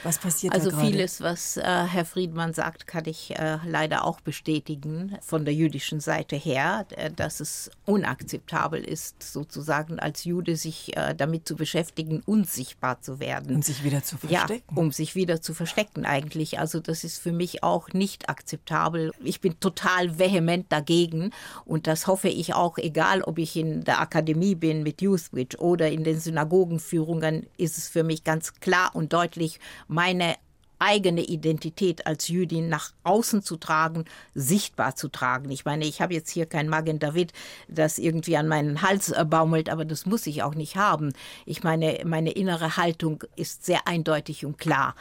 Was 0.03 0.19
passiert 0.19 0.55
also 0.55 0.71
da 0.71 0.77
Also 0.77 0.89
vieles, 0.91 1.21
was 1.21 1.57
äh, 1.57 1.63
Herr 1.63 2.05
Friedmann 2.05 2.53
sagt, 2.53 2.87
kann 2.87 3.05
ich 3.07 3.37
äh, 3.37 3.59
leider 3.67 4.05
auch 4.05 4.21
bestätigen 4.21 5.17
von 5.21 5.45
der 5.45 5.55
jüdischen 5.55 6.01
Seite 6.01 6.37
her, 6.37 6.87
äh, 6.97 7.11
dass 7.11 7.41
es 7.41 7.71
unakzeptabel 7.85 8.83
ist, 8.83 9.23
sozusagen 9.23 9.99
als 9.99 10.25
Jude 10.25 10.57
sich 10.57 10.97
äh, 10.97 11.15
damit 11.15 11.47
zu 11.49 11.57
beschäftigen, 11.57 12.23
unsichtbar 12.25 13.01
zu 13.01 13.21
werden. 13.21 13.57
Um 13.57 13.63
sich 13.63 13.85
wieder 13.85 14.03
zu 14.03 14.17
verstecken. 14.17 14.65
Ja, 14.71 14.77
um 14.77 14.93
sich 14.93 15.15
wieder 15.15 15.41
zu 15.41 15.55
verstecken 15.55 16.05
eigentlich. 16.05 16.59
Also 16.59 16.81
das 16.81 17.05
ist 17.05 17.19
für 17.19 17.33
mich 17.33 17.63
auch 17.63 17.89
nicht 17.93 18.29
akzeptabel. 18.29 19.13
Ich 19.23 19.41
bin 19.41 19.59
total 19.61 20.19
vehement 20.19 20.71
dagegen 20.71 21.31
und 21.65 21.87
das 21.87 22.07
hoffe 22.07 22.29
ich 22.29 22.55
auch, 22.55 22.79
egal 22.79 23.23
ob 23.23 23.39
ich 23.39 23.57
in 23.57 23.85
der 23.85 24.01
Akademie 24.01 24.55
bin 24.55 24.83
mit 24.83 25.03
Youthbridge 25.03 25.59
oder 25.59 25.91
in 25.91 26.05
den 26.05 26.21
Synagogenführungen, 26.21 27.47
ist 27.57 27.79
es 27.79 27.89
für 27.89 28.03
mich 28.03 28.25
ganz 28.25 28.55
klar 28.61 28.91
und 28.95 29.13
deutlich, 29.13 29.61
meine 29.89 30.37
eigene 30.79 31.23
Identität 31.23 32.07
als 32.07 32.29
Jüdin 32.29 32.69
nach 32.69 32.93
außen 33.05 33.43
zu 33.43 33.57
tragen, 33.57 34.05
sichtbar 34.35 34.97
zu 34.97 35.09
tragen. 35.09 35.51
Ich 35.51 35.65
meine, 35.65 35.85
ich 35.85 36.01
habe 36.01 36.15
jetzt 36.15 36.31
hier 36.31 36.47
kein 36.47 36.69
Magen 36.69 36.99
David, 36.99 37.33
das 37.69 37.99
irgendwie 37.99 38.37
an 38.37 38.49
meinen 38.49 38.83
Hals 38.83 39.11
äh, 39.11 39.25
baumelt, 39.25 39.69
aber 39.69 39.85
das 39.85 40.07
muss 40.07 40.27
ich 40.27 40.43
auch 40.43 40.55
nicht 40.55 40.77
haben. 40.77 41.13
Ich 41.47 41.63
meine, 41.63 42.01
meine 42.05 42.33
innere 42.33 42.77
Haltung 42.77 43.25
ist 43.37 43.65
sehr 43.65 43.87
eindeutig 43.87 44.45
und 44.45 44.59
klar. 44.59 44.95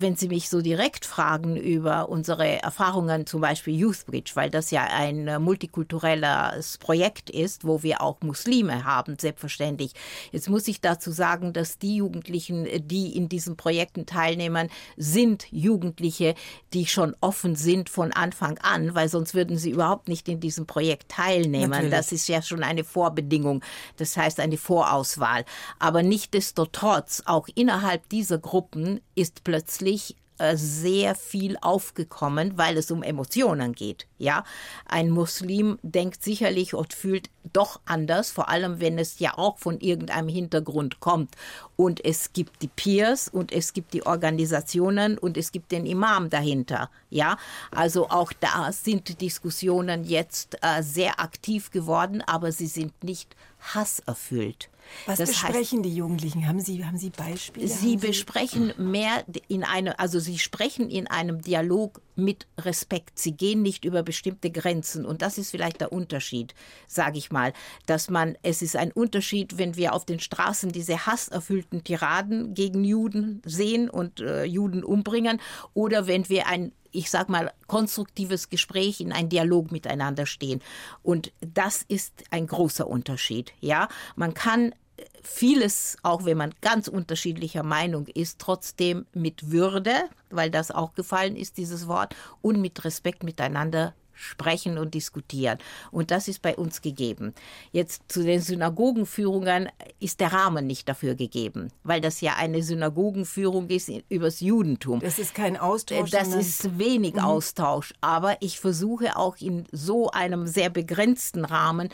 Wenn 0.00 0.16
Sie 0.16 0.28
mich 0.28 0.48
so 0.48 0.60
direkt 0.60 1.04
fragen 1.04 1.56
über 1.56 2.08
unsere 2.08 2.62
Erfahrungen, 2.62 3.26
zum 3.26 3.40
Beispiel 3.40 3.74
Youthbridge, 3.74 4.32
weil 4.34 4.50
das 4.50 4.70
ja 4.70 4.84
ein 4.84 5.28
äh, 5.28 5.38
multikulturelles 5.38 6.78
Projekt 6.78 7.30
ist, 7.30 7.64
wo 7.64 7.82
wir 7.82 8.00
auch 8.00 8.20
Muslime 8.20 8.84
haben, 8.84 9.16
selbstverständlich. 9.18 9.92
Jetzt 10.32 10.48
muss 10.48 10.68
ich 10.68 10.80
dazu 10.80 11.10
sagen, 11.10 11.52
dass 11.52 11.78
die 11.78 11.96
Jugendlichen, 11.96 12.66
die 12.86 13.16
in 13.16 13.28
diesen 13.28 13.56
Projekten 13.56 14.06
teilnehmen, 14.06 14.68
sind 15.16 15.46
Jugendliche, 15.50 16.34
die 16.74 16.84
schon 16.84 17.16
offen 17.22 17.56
sind 17.56 17.88
von 17.88 18.12
Anfang 18.12 18.58
an, 18.58 18.94
weil 18.94 19.08
sonst 19.08 19.32
würden 19.32 19.56
sie 19.56 19.70
überhaupt 19.70 20.08
nicht 20.08 20.28
in 20.28 20.40
diesem 20.40 20.66
Projekt 20.66 21.10
teilnehmen. 21.10 21.70
Natürlich. 21.70 21.90
Das 21.90 22.12
ist 22.12 22.28
ja 22.28 22.42
schon 22.42 22.62
eine 22.62 22.84
Vorbedingung, 22.84 23.64
das 23.96 24.14
heißt 24.18 24.40
eine 24.40 24.58
Vorauswahl. 24.58 25.46
Aber 25.78 26.02
nichtdestotrotz, 26.02 27.22
auch 27.24 27.48
innerhalb 27.54 28.06
dieser 28.10 28.36
Gruppen 28.36 29.00
ist 29.14 29.42
plötzlich 29.42 30.16
sehr 30.38 31.14
viel 31.14 31.56
aufgekommen, 31.60 32.56
weil 32.56 32.76
es 32.76 32.90
um 32.90 33.02
Emotionen 33.02 33.72
geht. 33.72 34.06
Ja, 34.18 34.44
ein 34.86 35.10
Muslim 35.10 35.78
denkt 35.82 36.22
sicherlich 36.22 36.74
und 36.74 36.92
fühlt 36.92 37.30
doch 37.52 37.80
anders, 37.84 38.30
vor 38.30 38.48
allem 38.48 38.80
wenn 38.80 38.98
es 38.98 39.18
ja 39.18 39.36
auch 39.38 39.58
von 39.58 39.80
irgendeinem 39.80 40.28
Hintergrund 40.28 41.00
kommt. 41.00 41.34
Und 41.76 42.04
es 42.04 42.32
gibt 42.32 42.62
die 42.62 42.68
Peers 42.68 43.28
und 43.28 43.52
es 43.52 43.72
gibt 43.72 43.92
die 43.92 44.04
Organisationen 44.04 45.18
und 45.18 45.36
es 45.36 45.52
gibt 45.52 45.72
den 45.72 45.86
Imam 45.86 46.30
dahinter. 46.30 46.90
Ja, 47.10 47.36
also 47.70 48.10
auch 48.10 48.32
da 48.32 48.72
sind 48.72 49.20
Diskussionen 49.20 50.04
jetzt 50.04 50.58
äh, 50.62 50.82
sehr 50.82 51.20
aktiv 51.20 51.70
geworden, 51.70 52.22
aber 52.26 52.52
sie 52.52 52.66
sind 52.66 53.04
nicht 53.04 53.36
hasserfüllt. 53.74 54.68
Was 55.06 55.18
das 55.18 55.30
besprechen 55.30 55.78
heißt, 55.78 55.84
die 55.84 55.96
Jugendlichen? 55.96 56.46
Haben 56.46 56.60
Sie, 56.60 56.84
haben 56.84 56.98
Sie 56.98 57.10
Beispiele? 57.10 57.68
Sie 57.68 57.92
haben 57.92 58.00
besprechen 58.00 58.72
Sie? 58.76 58.82
mehr 58.82 59.24
in 59.48 59.64
einem, 59.64 59.94
also 59.96 60.18
Sie 60.18 60.38
sprechen 60.38 60.90
in 60.90 61.06
einem 61.06 61.42
Dialog 61.42 62.00
mit 62.16 62.46
Respekt. 62.58 63.18
Sie 63.18 63.32
gehen 63.32 63.62
nicht 63.62 63.84
über 63.84 64.02
bestimmte 64.02 64.50
Grenzen. 64.50 65.04
Und 65.04 65.22
das 65.22 65.38
ist 65.38 65.50
vielleicht 65.50 65.80
der 65.80 65.92
Unterschied, 65.92 66.54
sage 66.86 67.18
ich 67.18 67.30
mal, 67.30 67.52
dass 67.86 68.10
man, 68.10 68.36
es 68.42 68.62
ist 68.62 68.76
ein 68.76 68.92
Unterschied, 68.92 69.58
wenn 69.58 69.76
wir 69.76 69.92
auf 69.92 70.04
den 70.04 70.20
Straßen 70.20 70.72
diese 70.72 71.06
hasserfüllten 71.06 71.84
Tiraden 71.84 72.54
gegen 72.54 72.84
Juden 72.84 73.42
sehen 73.44 73.90
und 73.90 74.20
äh, 74.20 74.44
Juden 74.44 74.82
umbringen 74.82 75.40
oder 75.74 76.06
wenn 76.06 76.28
wir 76.28 76.46
ein 76.46 76.72
ich 76.96 77.10
sag 77.10 77.28
mal, 77.28 77.52
konstruktives 77.66 78.48
Gespräch, 78.48 79.00
in 79.00 79.12
einen 79.12 79.28
Dialog 79.28 79.70
miteinander 79.70 80.26
stehen. 80.26 80.62
Und 81.02 81.32
das 81.40 81.84
ist 81.86 82.24
ein 82.30 82.46
großer 82.46 82.86
Unterschied. 82.86 83.52
Ja, 83.60 83.88
man 84.16 84.32
kann 84.34 84.74
vieles, 85.22 85.98
auch 86.02 86.24
wenn 86.24 86.38
man 86.38 86.54
ganz 86.62 86.88
unterschiedlicher 86.88 87.62
Meinung 87.62 88.06
ist, 88.06 88.38
trotzdem 88.38 89.06
mit 89.12 89.50
Würde, 89.50 89.92
weil 90.30 90.50
das 90.50 90.70
auch 90.70 90.94
gefallen 90.94 91.36
ist, 91.36 91.58
dieses 91.58 91.86
Wort, 91.86 92.16
und 92.40 92.60
mit 92.60 92.84
Respekt 92.84 93.22
miteinander 93.22 93.94
sprechen 94.16 94.78
und 94.78 94.94
diskutieren. 94.94 95.58
Und 95.92 96.10
das 96.10 96.26
ist 96.26 96.42
bei 96.42 96.56
uns 96.56 96.82
gegeben. 96.82 97.34
Jetzt 97.70 98.02
zu 98.08 98.24
den 98.24 98.40
Synagogenführungen 98.40 99.68
ist 100.00 100.20
der 100.20 100.32
Rahmen 100.32 100.66
nicht 100.66 100.88
dafür 100.88 101.14
gegeben, 101.14 101.68
weil 101.84 102.00
das 102.00 102.20
ja 102.20 102.34
eine 102.36 102.62
Synagogenführung 102.62 103.68
ist 103.68 103.90
übers 104.08 104.40
Judentum. 104.40 105.00
Das 105.00 105.18
ist 105.18 105.34
kein 105.34 105.56
Austausch. 105.56 106.10
Das 106.10 106.34
ist 106.34 106.78
wenig 106.78 107.14
mhm. 107.14 107.20
Austausch. 107.20 107.92
Aber 108.00 108.36
ich 108.40 108.58
versuche 108.58 109.16
auch 109.16 109.36
in 109.38 109.64
so 109.70 110.10
einem 110.10 110.46
sehr 110.46 110.70
begrenzten 110.70 111.44
Rahmen 111.44 111.90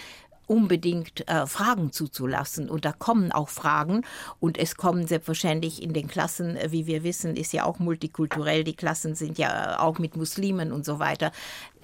unbedingt 0.46 1.28
äh, 1.28 1.46
Fragen 1.46 1.92
zuzulassen. 1.92 2.68
Und 2.68 2.84
da 2.84 2.92
kommen 2.92 3.32
auch 3.32 3.48
Fragen. 3.48 4.02
Und 4.40 4.58
es 4.58 4.76
kommen 4.76 5.06
selbstverständlich 5.06 5.82
in 5.82 5.92
den 5.92 6.08
Klassen, 6.08 6.56
äh, 6.56 6.72
wie 6.72 6.86
wir 6.86 7.04
wissen, 7.04 7.36
ist 7.36 7.52
ja 7.52 7.64
auch 7.64 7.78
multikulturell. 7.78 8.64
Die 8.64 8.76
Klassen 8.76 9.14
sind 9.14 9.38
ja 9.38 9.78
auch 9.80 9.98
mit 9.98 10.16
Muslimen 10.16 10.72
und 10.72 10.84
so 10.84 10.98
weiter. 10.98 11.32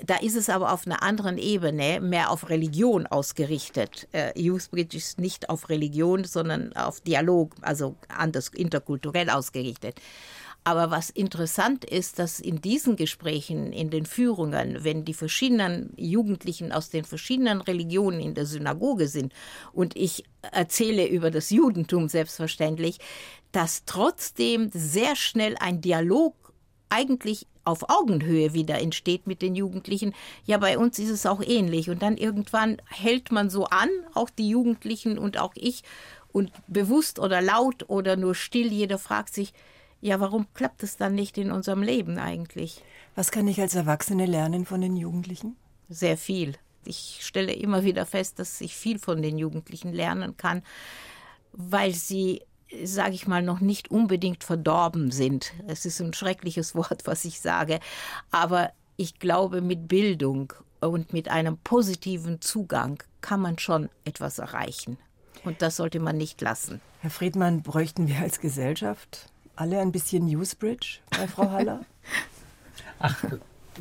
Da 0.05 0.17
ist 0.17 0.37
es 0.37 0.49
aber 0.49 0.73
auf 0.73 0.87
einer 0.87 1.03
anderen 1.03 1.38
Ebene, 1.38 2.00
mehr 2.00 2.31
auf 2.31 2.49
Religion 2.49 3.07
ausgerichtet. 3.07 4.07
Äh, 4.12 4.38
Youthbridge 4.41 4.97
ist 4.97 5.19
nicht 5.19 5.50
auf 5.50 5.69
Religion, 5.69 6.25
sondern 6.25 6.73
auf 6.75 7.00
Dialog, 7.00 7.55
also 7.62 7.97
anders 8.09 8.49
interkulturell 8.49 9.31
ausgerichtet. 9.31 10.00
Aber 10.69 10.91
was 10.91 11.09
interessant 11.09 11.87
ist, 11.87 12.19
dass 12.19 12.41
in 12.41 12.61
diesen 12.61 12.97
Gesprächen, 12.97 13.73
in 13.73 13.89
den 13.89 14.05
Führungen, 14.05 14.85
wenn 14.85 15.03
die 15.03 15.15
verschiedenen 15.15 15.95
Jugendlichen 15.97 16.73
aus 16.73 16.91
den 16.91 17.07
verschiedenen 17.07 17.63
Religionen 17.63 18.21
in 18.21 18.35
der 18.35 18.45
Synagoge 18.45 19.09
sind 19.09 19.33
und 19.73 19.97
ich 19.97 20.25
erzähle 20.43 21.07
über 21.07 21.31
das 21.31 21.49
Judentum 21.49 22.11
selbstverständlich, 22.11 22.99
dass 23.51 23.87
trotzdem 23.87 24.69
sehr 24.75 25.17
schnell 25.17 25.57
ein 25.59 25.81
Dialog 25.81 26.35
eigentlich 26.91 27.47
auf 27.65 27.89
Augenhöhe 27.89 28.53
wieder 28.53 28.79
entsteht 28.79 29.27
mit 29.27 29.41
den 29.41 29.55
Jugendlichen. 29.55 30.13
Ja, 30.45 30.59
bei 30.59 30.77
uns 30.77 30.99
ist 30.99 31.09
es 31.09 31.25
auch 31.25 31.41
ähnlich. 31.43 31.89
Und 31.89 32.03
dann 32.03 32.19
irgendwann 32.19 32.77
hält 32.91 33.33
man 33.33 33.49
so 33.49 33.65
an, 33.65 33.89
auch 34.13 34.29
die 34.29 34.51
Jugendlichen 34.51 35.19
und 35.19 35.39
auch 35.39 35.53
ich, 35.55 35.83
und 36.31 36.53
bewusst 36.67 37.19
oder 37.19 37.41
laut 37.41 37.89
oder 37.89 38.17
nur 38.17 38.35
still, 38.35 38.71
jeder 38.71 38.99
fragt 38.99 39.33
sich, 39.33 39.55
ja, 40.00 40.21
warum 40.21 40.47
klappt 40.55 40.83
es 40.83 40.97
dann 40.97 41.14
nicht 41.14 41.38
in 41.38 41.50
unserem 41.50 41.83
Leben 41.83 42.19
eigentlich? 42.19 42.83
Was 43.14 43.31
kann 43.31 43.49
ich 43.49 43.61
als 43.61 43.75
Erwachsene 43.75 44.26
lernen 44.26 44.64
von 44.64 44.81
den 44.81 44.97
Jugendlichen? 44.97 45.57
Sehr 45.88 46.17
viel. 46.17 46.55
Ich 46.85 47.19
stelle 47.23 47.52
immer 47.52 47.85
wieder 47.85 48.07
fest, 48.07 48.38
dass 48.38 48.61
ich 48.61 48.76
viel 48.76 48.99
von 48.99 49.23
den 49.23 49.38
Jugendlichen 49.38 49.93
lernen 49.93 50.37
kann, 50.37 50.62
weil 51.52 51.93
sie, 51.93 52.43
sage 52.85 53.14
ich 53.14 53.26
mal, 53.26 53.43
noch 53.43 53.61
nicht 53.61 53.90
unbedingt 53.90 54.45
verdorben 54.45 55.11
sind. 55.11 55.52
Es 55.67 55.85
ist 55.85 56.00
ein 56.00 56.14
schreckliches 56.14 56.75
Wort, 56.76 57.07
was 57.07 57.25
ich 57.25 57.40
sage, 57.40 57.81
aber 58.31 58.73
ich 58.97 59.19
glaube, 59.19 59.61
mit 59.61 59.88
Bildung 59.88 60.52
und 60.81 61.12
mit 61.12 61.28
einem 61.28 61.59
positiven 61.59 62.40
Zugang 62.40 63.02
kann 63.21 63.40
man 63.40 63.59
schon 63.59 63.88
etwas 64.05 64.38
erreichen. 64.38 64.97
Und 65.45 65.62
das 65.62 65.76
sollte 65.76 66.00
man 66.00 66.17
nicht 66.17 66.40
lassen. 66.40 66.81
Herr 67.00 67.11
Friedmann, 67.11 67.62
bräuchten 67.62 68.09
wir 68.09 68.19
als 68.19 68.40
Gesellschaft 68.40 69.31
alle 69.59 69.81
ein 69.81 69.93
bisschen 69.93 70.27
Newsbridge 70.27 71.00
bei 71.11 71.27
Frau 71.27 71.50
Haller? 71.50 71.85
Ach, 73.00 73.25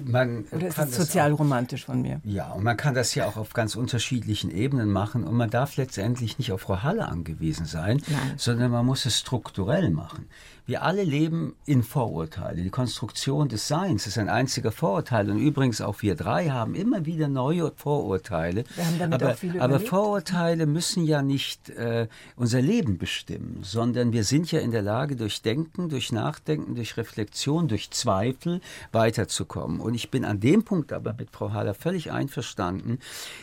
man 0.05 0.45
Oder 0.51 0.67
ist 0.67 0.77
das 0.77 0.95
sozial 0.95 1.33
auch, 1.33 1.39
romantisch 1.39 1.85
von 1.85 2.01
mir? 2.01 2.21
Ja, 2.23 2.51
und 2.51 2.63
man 2.63 2.77
kann 2.77 2.93
das 2.93 3.15
ja 3.15 3.27
auch 3.27 3.37
auf 3.37 3.53
ganz 3.53 3.75
unterschiedlichen 3.75 4.51
Ebenen 4.51 4.91
machen 4.91 5.23
und 5.23 5.35
man 5.35 5.49
darf 5.49 5.77
letztendlich 5.77 6.37
nicht 6.37 6.51
auf 6.51 6.61
Frau 6.61 6.83
Halle 6.83 7.07
angewiesen 7.07 7.65
sein, 7.65 8.01
Nein. 8.07 8.33
sondern 8.37 8.71
man 8.71 8.85
muss 8.85 9.05
es 9.05 9.19
strukturell 9.19 9.89
machen. 9.89 10.27
Wir 10.67 10.83
alle 10.83 11.05
leben 11.05 11.55
in 11.65 11.81
Vorurteile. 11.81 12.61
Die 12.61 12.69
Konstruktion 12.69 13.47
des 13.47 13.69
Seins 13.69 14.05
ist 14.05 14.17
ein 14.17 14.27
einziger 14.27 14.73
Vorurteil. 14.73 15.29
Und 15.29 15.37
übrigens 15.37 15.79
auch 15.79 16.01
wir 16.01 16.15
drei 16.15 16.49
haben 16.49 16.75
immer 16.75 17.05
wieder 17.05 17.29
neue 17.29 17.71
Vorurteile. 17.77 18.65
Wir 18.75 18.85
haben 18.85 18.99
damit 18.99 19.23
aber, 19.23 19.31
auch 19.31 19.37
viele 19.37 19.61
aber 19.61 19.79
Vorurteile 19.79 20.65
müssen 20.65 21.05
ja 21.05 21.21
nicht 21.21 21.69
äh, 21.69 22.09
unser 22.35 22.61
Leben 22.61 22.97
bestimmen, 22.97 23.59
sondern 23.61 24.11
wir 24.11 24.25
sind 24.25 24.51
ja 24.51 24.59
in 24.59 24.71
der 24.71 24.81
Lage, 24.81 25.15
durch 25.15 25.41
Denken, 25.41 25.87
durch 25.87 26.11
Nachdenken, 26.11 26.75
durch 26.75 26.97
Reflexion, 26.97 27.69
durch 27.69 27.89
Zweifel 27.91 28.59
weiterzukommen. 28.91 29.79
Und 29.87 29.95
ich 29.95 30.11
bin 30.11 30.25
an 30.25 30.39
dem 30.39 30.63
Punkt 30.63 30.93
aber 30.93 31.13
mit 31.13 31.31
Frau 31.31 31.53
Haller 31.53 31.73
völlig 31.73 32.11
einverstanden. 32.11 32.99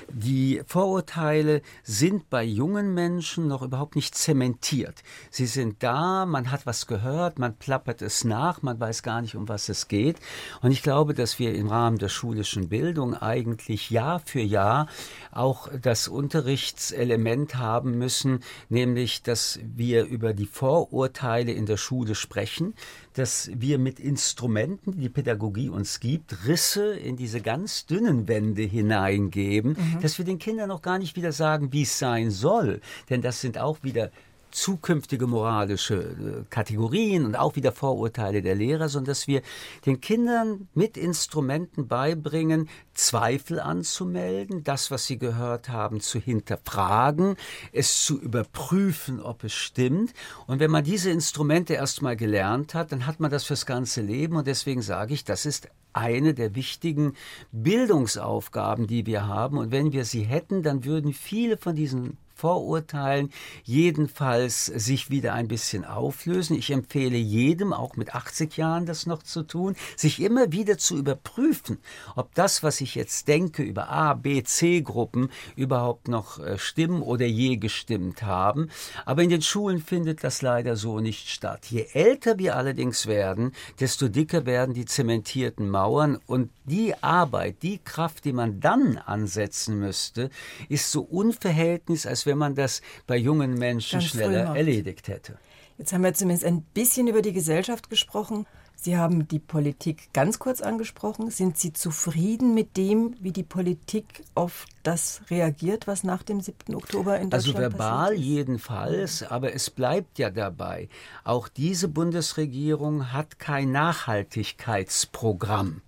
Die 0.08 0.62
Vorurteile 0.66 1.62
sind 1.82 2.30
bei 2.30 2.44
jungen 2.44 2.94
Menschen 2.94 3.48
noch 3.48 3.62
überhaupt 3.62 3.96
nicht 3.96 4.14
zementiert. 4.14 5.02
Sie 5.30 5.46
sind 5.46 5.82
da, 5.82 6.26
man 6.26 6.50
hat 6.50 6.66
was 6.66 6.86
gehört 6.86 7.24
hört, 7.24 7.38
man 7.38 7.56
plappert 7.56 8.02
es 8.02 8.24
nach, 8.24 8.62
man 8.62 8.80
weiß 8.80 9.02
gar 9.02 9.22
nicht, 9.22 9.36
um 9.36 9.48
was 9.48 9.68
es 9.68 9.88
geht. 9.88 10.18
Und 10.62 10.72
ich 10.72 10.82
glaube, 10.82 11.14
dass 11.14 11.38
wir 11.38 11.54
im 11.54 11.68
Rahmen 11.68 11.98
der 11.98 12.08
schulischen 12.08 12.68
Bildung 12.68 13.14
eigentlich 13.14 13.90
Jahr 13.90 14.20
für 14.20 14.40
Jahr 14.40 14.88
auch 15.30 15.68
das 15.80 16.08
Unterrichtselement 16.08 17.56
haben 17.56 17.98
müssen, 17.98 18.40
nämlich, 18.68 19.22
dass 19.22 19.60
wir 19.62 20.04
über 20.04 20.32
die 20.32 20.46
Vorurteile 20.46 21.52
in 21.52 21.66
der 21.66 21.76
Schule 21.76 22.14
sprechen, 22.14 22.74
dass 23.14 23.50
wir 23.54 23.78
mit 23.78 24.00
Instrumenten, 24.00 24.92
die 24.92 24.98
die 24.98 25.08
Pädagogie 25.08 25.68
uns 25.68 26.00
gibt, 26.00 26.46
Risse 26.46 26.94
in 26.94 27.16
diese 27.16 27.40
ganz 27.40 27.86
dünnen 27.86 28.28
Wände 28.28 28.62
hineingeben, 28.62 29.76
mhm. 29.78 30.00
dass 30.00 30.18
wir 30.18 30.24
den 30.24 30.38
Kindern 30.38 30.68
noch 30.68 30.82
gar 30.82 30.98
nicht 30.98 31.16
wieder 31.16 31.32
sagen, 31.32 31.72
wie 31.72 31.82
es 31.82 31.98
sein 31.98 32.30
soll. 32.30 32.80
Denn 33.10 33.22
das 33.22 33.40
sind 33.40 33.56
auch 33.58 33.78
wieder 33.82 34.10
zukünftige 34.54 35.26
moralische 35.26 35.94
äh, 35.96 36.44
Kategorien 36.48 37.24
und 37.24 37.34
auch 37.34 37.56
wieder 37.56 37.72
Vorurteile 37.72 38.40
der 38.40 38.54
Lehrer, 38.54 38.88
sondern 38.88 39.10
dass 39.10 39.26
wir 39.26 39.42
den 39.84 40.00
Kindern 40.00 40.68
mit 40.74 40.96
Instrumenten 40.96 41.88
beibringen, 41.88 42.68
Zweifel 42.94 43.58
anzumelden, 43.58 44.62
das, 44.62 44.92
was 44.92 45.06
sie 45.06 45.18
gehört 45.18 45.68
haben, 45.68 46.00
zu 46.00 46.20
hinterfragen, 46.20 47.36
es 47.72 48.04
zu 48.04 48.20
überprüfen, 48.20 49.20
ob 49.20 49.42
es 49.42 49.52
stimmt. 49.52 50.14
Und 50.46 50.60
wenn 50.60 50.70
man 50.70 50.84
diese 50.84 51.10
Instrumente 51.10 51.74
erstmal 51.74 52.16
gelernt 52.16 52.74
hat, 52.74 52.92
dann 52.92 53.06
hat 53.06 53.18
man 53.18 53.32
das 53.32 53.44
fürs 53.44 53.66
ganze 53.66 54.02
Leben. 54.02 54.36
Und 54.36 54.46
deswegen 54.46 54.82
sage 54.82 55.14
ich, 55.14 55.24
das 55.24 55.46
ist 55.46 55.68
eine 55.92 56.34
der 56.34 56.54
wichtigen 56.54 57.14
Bildungsaufgaben, 57.50 58.86
die 58.86 59.06
wir 59.06 59.26
haben. 59.26 59.58
Und 59.58 59.72
wenn 59.72 59.92
wir 59.92 60.04
sie 60.04 60.22
hätten, 60.22 60.62
dann 60.62 60.84
würden 60.84 61.12
viele 61.12 61.56
von 61.56 61.74
diesen 61.74 62.18
Vorurteilen 62.34 63.30
jedenfalls 63.62 64.66
sich 64.66 65.10
wieder 65.10 65.34
ein 65.34 65.48
bisschen 65.48 65.84
auflösen. 65.84 66.56
Ich 66.56 66.70
empfehle 66.70 67.16
jedem, 67.16 67.72
auch 67.72 67.96
mit 67.96 68.14
80 68.14 68.56
Jahren 68.56 68.86
das 68.86 69.06
noch 69.06 69.22
zu 69.22 69.42
tun, 69.42 69.76
sich 69.96 70.20
immer 70.20 70.50
wieder 70.50 70.76
zu 70.76 70.96
überprüfen, 70.98 71.78
ob 72.16 72.34
das, 72.34 72.62
was 72.62 72.80
ich 72.80 72.96
jetzt 72.96 73.28
denke 73.28 73.62
über 73.62 73.88
A, 73.88 74.14
B, 74.14 74.42
C 74.42 74.80
Gruppen 74.80 75.30
überhaupt 75.54 76.08
noch 76.08 76.40
äh, 76.40 76.58
stimmen 76.58 77.02
oder 77.02 77.26
je 77.26 77.56
gestimmt 77.56 78.22
haben. 78.22 78.68
Aber 79.04 79.22
in 79.22 79.30
den 79.30 79.42
Schulen 79.42 79.80
findet 79.80 80.24
das 80.24 80.42
leider 80.42 80.76
so 80.76 81.00
nicht 81.00 81.28
statt. 81.28 81.66
Je 81.66 81.86
älter 81.92 82.38
wir 82.38 82.56
allerdings 82.56 83.06
werden, 83.06 83.52
desto 83.78 84.08
dicker 84.08 84.44
werden 84.44 84.74
die 84.74 84.86
zementierten 84.86 85.70
Mauern 85.70 86.18
und 86.26 86.50
die 86.64 86.94
Arbeit, 87.02 87.62
die 87.62 87.78
Kraft, 87.78 88.24
die 88.24 88.32
man 88.32 88.60
dann 88.60 88.96
ansetzen 88.98 89.78
müsste, 89.78 90.30
ist 90.68 90.90
so 90.90 91.02
unverhältnismäßig, 91.02 92.08
als 92.08 92.23
wenn 92.26 92.38
man 92.38 92.54
das 92.54 92.82
bei 93.06 93.16
jungen 93.16 93.54
Menschen 93.54 94.00
Ganz 94.00 94.10
schneller 94.10 94.56
erledigt 94.56 95.08
hätte. 95.08 95.38
Jetzt 95.78 95.92
haben 95.92 96.04
wir 96.04 96.14
zumindest 96.14 96.46
ein 96.46 96.62
bisschen 96.62 97.08
über 97.08 97.22
die 97.22 97.32
Gesellschaft 97.32 97.90
gesprochen. 97.90 98.46
Sie 98.76 98.96
haben 98.98 99.28
die 99.28 99.38
Politik 99.38 100.12
ganz 100.12 100.38
kurz 100.38 100.60
angesprochen. 100.60 101.30
Sind 101.30 101.56
Sie 101.56 101.72
zufrieden 101.72 102.54
mit 102.54 102.76
dem, 102.76 103.14
wie 103.20 103.32
die 103.32 103.42
Politik 103.42 104.24
auf 104.34 104.66
das 104.82 105.22
reagiert, 105.30 105.86
was 105.86 106.04
nach 106.04 106.22
dem 106.22 106.40
7. 106.40 106.74
Oktober 106.74 107.18
in 107.18 107.32
also 107.32 107.52
Deutschland 107.52 107.74
Also 107.74 107.78
verbal 107.78 108.14
jedenfalls, 108.14 109.22
aber 109.22 109.54
es 109.54 109.70
bleibt 109.70 110.18
ja 110.18 110.30
dabei. 110.30 110.88
Auch 111.24 111.48
diese 111.48 111.88
Bundesregierung 111.88 113.12
hat 113.12 113.38
kein 113.38 113.72
Nachhaltigkeitsprogramm. 113.72 115.80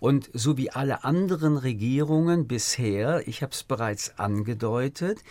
Und 0.00 0.28
so 0.32 0.56
wie 0.58 0.70
alle 0.70 1.04
anderen 1.04 1.56
Regierungen 1.56 2.48
bisher, 2.48 3.28
ich 3.28 3.42
habe 3.42 3.52
es 3.52 3.62
bereits 3.62 4.18
angedeutet, 4.18 5.22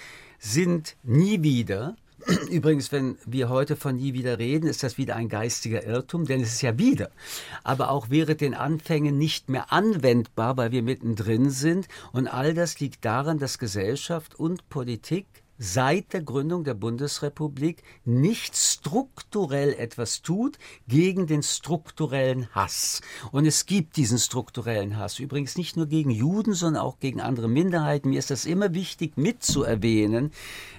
sind 0.43 0.95
nie 1.03 1.41
wieder 1.41 1.95
Übrigens, 2.50 2.91
wenn 2.91 3.17
wir 3.25 3.50
heute 3.50 3.75
von 3.75 3.97
nie 3.97 4.13
wieder 4.13 4.39
reden, 4.39 4.67
ist 4.67 4.83
das 4.83 4.97
wieder 4.97 5.15
ein 5.15 5.29
geistiger 5.29 5.85
Irrtum, 5.85 6.25
denn 6.25 6.41
es 6.41 6.53
ist 6.53 6.62
ja 6.62 6.77
wieder. 6.77 7.09
Aber 7.63 7.89
auch 7.89 8.09
während 8.09 8.41
den 8.41 8.53
Anfängen 8.53 9.17
nicht 9.17 9.50
mehr 9.50 9.73
anwendbar, 9.73 10.55
weil 10.55 10.71
wir 10.71 10.83
mittendrin 10.83 11.50
sind. 11.50 11.88
Und 12.12 12.27
all 12.27 12.53
das 12.53 12.79
liegt 12.79 13.03
daran, 13.03 13.39
dass 13.39 13.59
Gesellschaft 13.59 14.39
und 14.39 14.69
Politik 14.69 15.25
seit 15.57 16.13
der 16.13 16.22
Gründung 16.22 16.63
der 16.63 16.74
Bundesrepublik 16.74 17.83
nicht 18.05 18.55
strukturell 18.55 19.74
etwas 19.74 20.22
tut 20.22 20.57
gegen 20.88 21.27
den 21.27 21.43
strukturellen 21.43 22.48
Hass. 22.53 23.01
Und 23.31 23.45
es 23.45 23.65
gibt 23.65 23.98
diesen 23.98 24.17
strukturellen 24.17 24.98
Hass. 24.98 25.19
Übrigens 25.19 25.57
nicht 25.57 25.77
nur 25.77 25.88
gegen 25.88 26.10
Juden, 26.10 26.53
sondern 26.53 26.81
auch 26.81 27.00
gegen 27.00 27.22
andere 27.22 27.48
Minderheiten. 27.48 28.10
Mir 28.10 28.19
ist 28.19 28.31
das 28.31 28.45
immer 28.45 28.74
wichtig 28.74 29.17
mitzuerwähnen, 29.17 30.31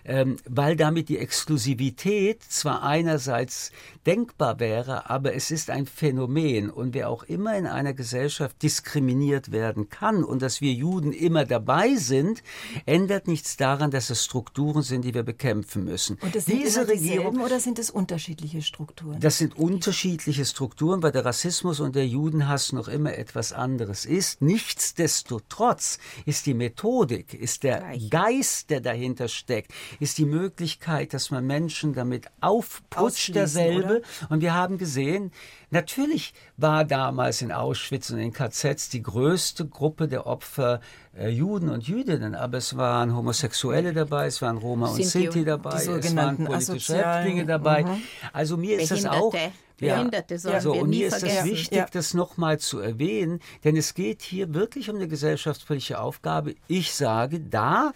ähm, 0.05 0.37
weil 0.49 0.77
damit 0.77 1.09
die 1.09 1.19
Exklusivität 1.19 2.43
zwar 2.43 2.83
einerseits 2.83 3.73
denkbar 4.07 4.61
wäre, 4.61 5.09
aber 5.09 5.35
es 5.35 5.51
ist 5.51 5.71
ein 5.71 5.87
Phänomen. 5.87 6.71
Und 6.71 6.95
wer 6.95 7.09
auch 7.09 7.23
immer 7.25 7.57
in 7.57 7.67
einer 7.67 7.95
Gesellschaft 7.95 8.63
diskriminiert 8.63 9.53
werden 9.53 9.89
kann 9.89 10.25
und 10.25 10.43
dass 10.43 10.61
wir 10.61 10.73
Juden 10.73 11.13
immer 11.13 11.45
dabei 11.45 11.95
sind, 11.95 12.43
ändert 12.87 13.29
nichts 13.29 13.57
daran, 13.57 13.91
dass 13.91 14.11
es 14.11 14.25
Strukturen 14.25 14.83
sind, 14.83 15.05
die 15.05 15.15
wir 15.15 15.23
bekämpfen 15.23 15.85
müssen. 15.85 16.19
Und 16.21 16.35
das 16.35 16.45
sind 16.45 16.63
Diese 16.63 16.87
Regierung 16.87 17.41
oder 17.41 17.61
sind 17.61 17.79
es 17.79 17.91
unterschiedliche 17.91 18.63
Strukturen? 18.63 19.21
Das 19.21 19.39
sind 19.39 19.57
unterschiedliche 19.57 20.45
Strukturen, 20.45 21.03
weil 21.03 21.13
der 21.13 21.25
Rassismus 21.25 21.81
und 21.81 21.95
der 21.95 22.07
Judenhass 22.07 22.73
noch 22.73 22.89
immer 22.89 23.17
etwas 23.17 23.53
anderes 23.53 24.05
ist. 24.05 24.43
Nichtsdestotrotz 24.43 25.99
ist 26.27 26.47
die 26.47 26.55
Methodik, 26.55 27.35
ist 27.35 27.63
der. 27.63 27.85
Geist, 28.11 28.71
der 28.71 28.81
dahinter 28.81 29.29
steckt, 29.29 29.73
ist 30.01 30.19
die 30.19 30.25
Möglichkeit, 30.25 31.15
dass 31.15 31.31
man 31.31 31.47
Menschen 31.47 31.95
damit 31.95 32.27
aufputscht, 32.41 33.35
derselbe. 33.35 33.97
Oder? 33.97 34.31
Und 34.31 34.41
wir 34.41 34.55
haben 34.55 34.79
gesehen, 34.79 35.33
natürlich 35.71 36.35
war 36.57 36.85
damals 36.85 37.43
in 37.43 37.53
Auschwitz 37.53 38.11
und 38.11 38.19
in 38.19 38.33
KZs 38.33 38.89
die 38.91 39.03
größte 39.03 39.67
Gruppe 39.67 40.09
der 40.09 40.27
Opfer 40.27 40.81
äh, 41.17 41.29
Juden 41.29 41.69
und 41.69 41.87
Jüdinnen, 41.87 42.35
aber 42.35 42.59
es 42.59 42.77
waren 42.77 43.15
Homosexuelle 43.15 43.93
dabei, 43.93 44.27
es 44.27 44.43
waren 44.43 44.59
Roma 44.59 44.89
und 44.89 45.05
Sinti 45.05 45.45
dabei, 45.45 45.77
es 45.77 46.17
waren 46.17 46.45
politische 46.45 46.97
Häftlinge 46.97 47.47
dabei. 47.47 47.85
Mhm. 47.85 48.03
Also 48.33 48.57
mir 48.57 48.81
ist 48.81 48.91
das 48.91 49.07
auch 49.07 49.35
Behinderte 49.77 50.39
sollen 50.39 50.61
so, 50.61 50.75
wir 50.75 50.83
und 50.83 50.91
mir 50.91 51.09
ist 51.09 51.19
vergessen. 51.19 51.37
das 51.37 51.47
wichtig, 51.47 51.79
ja. 51.79 51.87
das 51.91 52.15
nochmal 52.15 52.59
zu 52.59 52.79
erwähnen, 52.79 53.41
denn 53.65 53.77
es 53.77 53.95
geht 53.95 54.23
hier 54.23 54.55
wirklich 54.55 54.89
um 54.89 54.97
eine 54.97 55.09
gesellschaftspolitische 55.09 55.99
Aufgabe. 55.99 56.55
Ich 56.69 56.95
sage, 56.95 57.41
da 57.41 57.93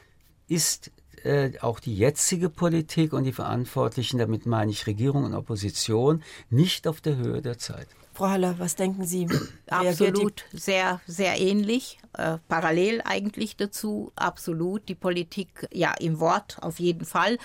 ist 0.49 0.90
äh, 1.25 1.52
auch 1.60 1.80
die 1.80 1.96
jetzige 1.96 2.48
Politik 2.50 3.12
und 3.12 3.25
die 3.25 3.32
Verantwortlichen, 3.32 4.18
damit 4.18 4.46
meine 4.46 4.70
ich 4.70 4.87
Regierung 4.87 5.25
und 5.25 5.34
Opposition, 5.34 6.22
nicht 6.50 6.87
auf 6.87 7.00
der 7.00 7.16
Höhe 7.16 7.42
der 7.42 7.58
Zeit. 7.58 7.88
Frau 8.19 8.31
Haller, 8.31 8.59
was 8.59 8.75
denken 8.75 9.04
Sie? 9.04 9.28
Absolut, 9.69 10.45
sehr, 10.52 11.00
sehr 11.07 11.39
ähnlich, 11.41 12.00
äh, 12.15 12.39
parallel 12.49 13.00
eigentlich 13.04 13.57
dazu, 13.57 14.11
absolut. 14.17 14.89
Die 14.89 14.97
Politik, 14.97 15.69
ja, 15.73 15.95
im 16.00 16.19
Wort 16.19 16.59
auf 16.61 16.81
jeden 16.81 17.04
Fall, 17.04 17.39